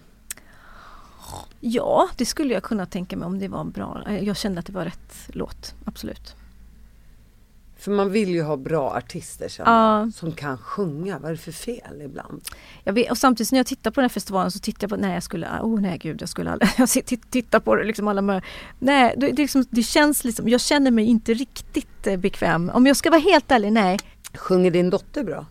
[1.63, 4.03] Ja, det skulle jag kunna tänka mig om det var bra.
[4.07, 6.35] Eh, jag kände att det var rätt låt, absolut.
[7.77, 10.09] För man vill ju ha bra artister Ja.
[10.15, 11.19] som kan sjunga.
[11.19, 12.41] Vad är det för fel ibland?
[12.83, 14.95] Jag vet, och samtidigt när jag tittar på den här festivalen så tittar jag på,
[14.95, 16.89] nej jag skulle, oh nej gud jag skulle aldrig, jag
[17.29, 18.43] tittar på det liksom alla mör,
[18.79, 22.69] nej det, det, liksom, det känns liksom, jag känner mig inte riktigt eh, bekväm.
[22.73, 23.99] Om jag ska vara helt ärlig, nej.
[24.33, 25.45] Sjunger din dotter bra?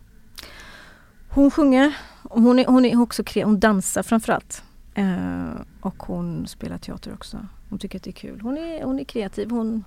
[1.28, 1.92] Hon sjunger,
[2.22, 4.62] hon är, hon är också hon dansar framförallt.
[5.01, 7.46] Eh, och hon spelar teater också.
[7.68, 8.40] Hon tycker att det är kul.
[8.40, 9.51] Hon är, hon är kreativ.
[9.51, 9.84] Hon,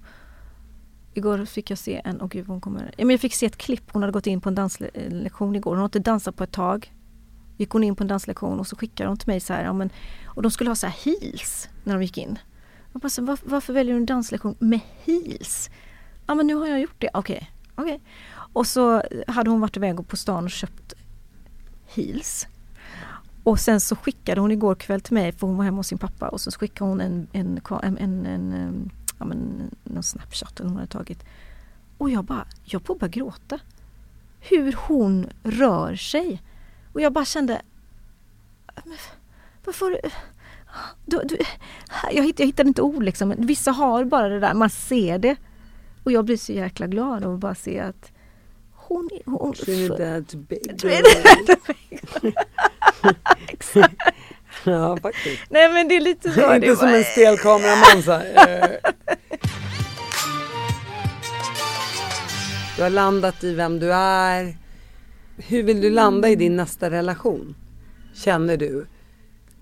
[1.14, 3.58] igår fick jag se en, åh gud hon kommer, ja, men jag fick se ett
[3.58, 3.84] klipp.
[3.92, 5.72] Hon hade gått in på en danslektion igår.
[5.72, 6.94] Hon har inte dansat på ett tag.
[7.58, 9.74] Gick hon in på en danslektion och så skickade hon till mig så här, ja,
[9.74, 9.90] men,
[10.26, 12.40] och de skulle ha så här heels när de gick in.
[12.94, 15.70] Jag bara, så, varför, varför väljer du en danslektion med heels?
[16.28, 17.52] Ja men nu har jag gjort det, okej.
[17.76, 18.02] okej.
[18.54, 20.94] Och så hade hon varit iväg på stan och köpt
[21.88, 22.48] heels.
[23.44, 25.98] Och sen så skickade hon igår kväll till mig, för hon var hemma hos sin
[25.98, 28.90] pappa och så skickade hon en, en, en, en, en, ehm,
[29.20, 31.24] ja, men, någon snapshot hon hade tagit.
[31.98, 33.60] Och jag bara, jag får bara gråta.
[34.40, 36.42] Hur hon rör sig.
[36.94, 37.62] Och jag bara kände,
[39.66, 40.00] varför
[41.06, 41.38] du, du,
[42.12, 43.30] jag, hittade, jag hittade inte ord liksom.
[43.30, 45.36] Men Vissa har bara det där, man ser det.
[46.04, 48.12] Och jag blir så jäkla glad av att bara se att
[48.96, 50.28] hon, hon Trinidad.
[50.82, 51.58] Trinidad
[54.66, 55.42] Ja faktiskt.
[55.50, 56.40] Nej men det är lite så.
[56.50, 58.22] det Inte är som bara- en stel kameraman så.
[62.78, 64.58] Du har landat i vem du är.
[65.38, 67.56] Hur vill du landa i din nästa relation?
[68.14, 68.86] Känner du?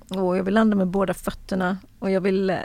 [0.09, 2.57] Åh, jag vill landa med båda fötterna och jag vill, eh,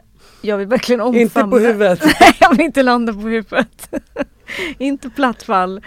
[0.42, 1.20] jag vill verkligen omfamna.
[1.22, 2.00] Inte på huvudet.
[2.20, 3.90] Nej, jag vill inte landa på huvudet.
[4.78, 5.82] inte platt fall.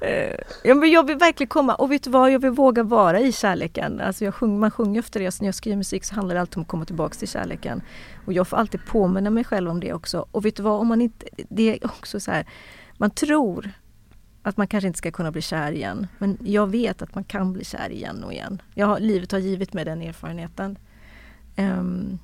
[0.00, 0.34] Eh,
[0.64, 3.32] ja, men jag vill verkligen komma och vet du vad, jag vill våga vara i
[3.32, 4.00] kärleken.
[4.00, 6.40] Alltså jag sjung, man sjunger efter det, så när jag skriver musik så handlar det
[6.40, 7.82] alltid om att komma tillbaks till kärleken.
[8.26, 10.26] Och jag får alltid påminna mig själv om det också.
[10.30, 12.46] Och vet du vad, om man inte, det är också så här,
[12.96, 13.70] man tror
[14.42, 16.06] att man kanske inte ska kunna bli kär igen.
[16.18, 18.62] Men jag vet att man kan bli kär igen och igen.
[18.74, 20.78] Jag har, livet har givit mig den erfarenheten.
[21.56, 22.18] Um,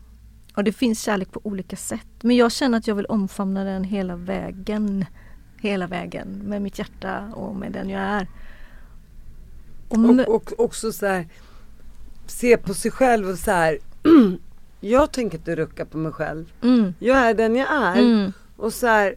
[0.57, 2.07] och det finns kärlek på olika sätt.
[2.23, 5.05] Men jag känner att jag vill omfamna den hela vägen.
[5.65, 8.27] Hela vägen med mitt hjärta och med den jag är.
[9.89, 11.27] Och Och, och också så här.
[12.27, 13.79] Se på sig själv och så här.
[14.81, 16.53] jag tänker inte rucka på mig själv.
[16.63, 17.97] mm, Jag är den jag är.
[18.03, 19.15] mm, Och så här.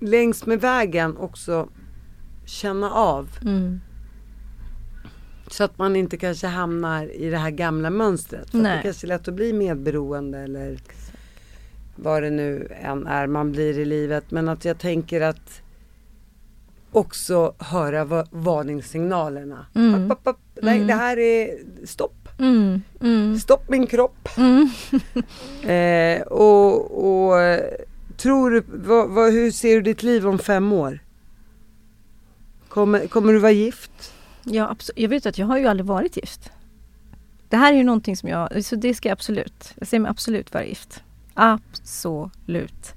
[0.00, 1.68] Längs med vägen också
[2.46, 3.28] känna av.
[3.42, 3.80] mm.
[5.50, 8.50] Så att man inte kanske hamnar i det här gamla mönstret.
[8.50, 10.78] För det kanske är lätt att bli medberoende eller
[11.96, 14.30] vad det nu än är man blir i livet.
[14.30, 15.60] Men att jag tänker att
[16.92, 19.66] också höra va- varningssignalerna.
[19.74, 20.10] Mm.
[20.10, 20.40] App, app, app.
[20.62, 20.86] Nej, Mm.
[20.86, 22.28] det här är stopp.
[22.38, 24.28] Mm, mm, Stopp min kropp.
[24.36, 24.68] mm.
[25.70, 27.64] Eh, och, och eh,
[28.16, 30.98] tror du, vad, vad, hur ser du ditt liv om fem år?
[32.68, 34.12] Kommer, kommer du vara gift?
[34.44, 36.50] Ja, abso- jag vet att jag har ju aldrig varit gift.
[37.48, 40.10] Det här är ju någonting som jag, så det ska jag absolut, jag ser mig
[40.10, 41.02] absolut vara gift.
[41.34, 42.94] Absolut.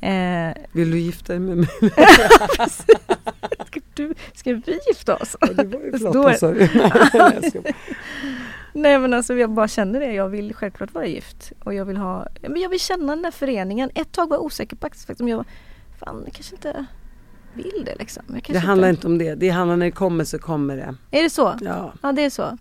[0.00, 1.68] Eh, Vill du gifta dig med mig?
[3.66, 5.36] ska, du, ska vi gifta oss?
[5.40, 6.42] Ja, det var ju flott?
[8.72, 10.12] Nej, men alltså jag bara känner det.
[10.12, 11.52] Jag vill självklart vara gift.
[11.64, 13.90] Och jag vill ha, men jag vill känna den där föreningen.
[13.94, 15.44] Ett tag var jag osäker på faktiskt om jag,
[15.98, 16.84] fan jag kanske inte
[17.54, 18.22] vill det liksom.
[18.46, 19.34] Det handlar inte om det.
[19.34, 20.94] Det handlar när det kommer så kommer det.
[21.10, 21.54] Är det så?
[21.60, 22.58] Ja, Ja det är så.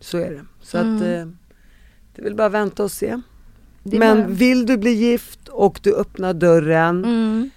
[0.00, 0.44] så är det.
[0.62, 0.96] Så Mm.
[0.96, 1.26] att eh,
[2.14, 3.20] det vill bara vänta och se.
[3.82, 7.50] Men bara- vill du bli gift och du öppnar dörren Mm.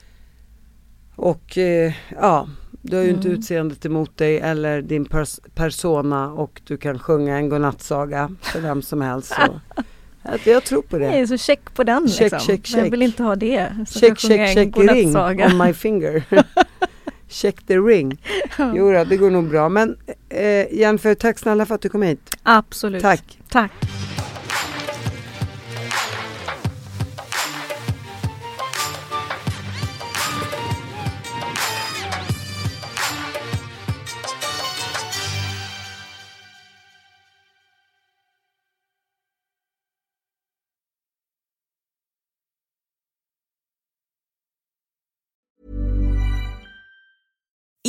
[1.16, 2.48] och eh, ja,
[2.82, 3.40] du har ju inte Mm.
[3.40, 8.82] utseendet emot dig eller din pers- persona och du kan sjunga en godnattsaga för vem
[8.82, 9.34] som helst.
[9.36, 9.60] Så.
[10.50, 11.08] Jag tror på det.
[11.10, 12.40] Nej, så check på den Check, liksom.
[12.40, 12.94] check, Men Jag check.
[12.94, 13.86] vill inte ha det.
[13.88, 16.24] Så Check, check, check ring on my finger.
[17.30, 18.22] check the ring.
[18.74, 19.70] Jo då, det går nog bra.
[19.70, 19.98] Men
[20.30, 22.36] eh, Jennifer, tack snälla för att du kom hit.
[22.44, 23.02] Absolut.
[23.02, 23.40] Tack.
[23.50, 23.72] Tack.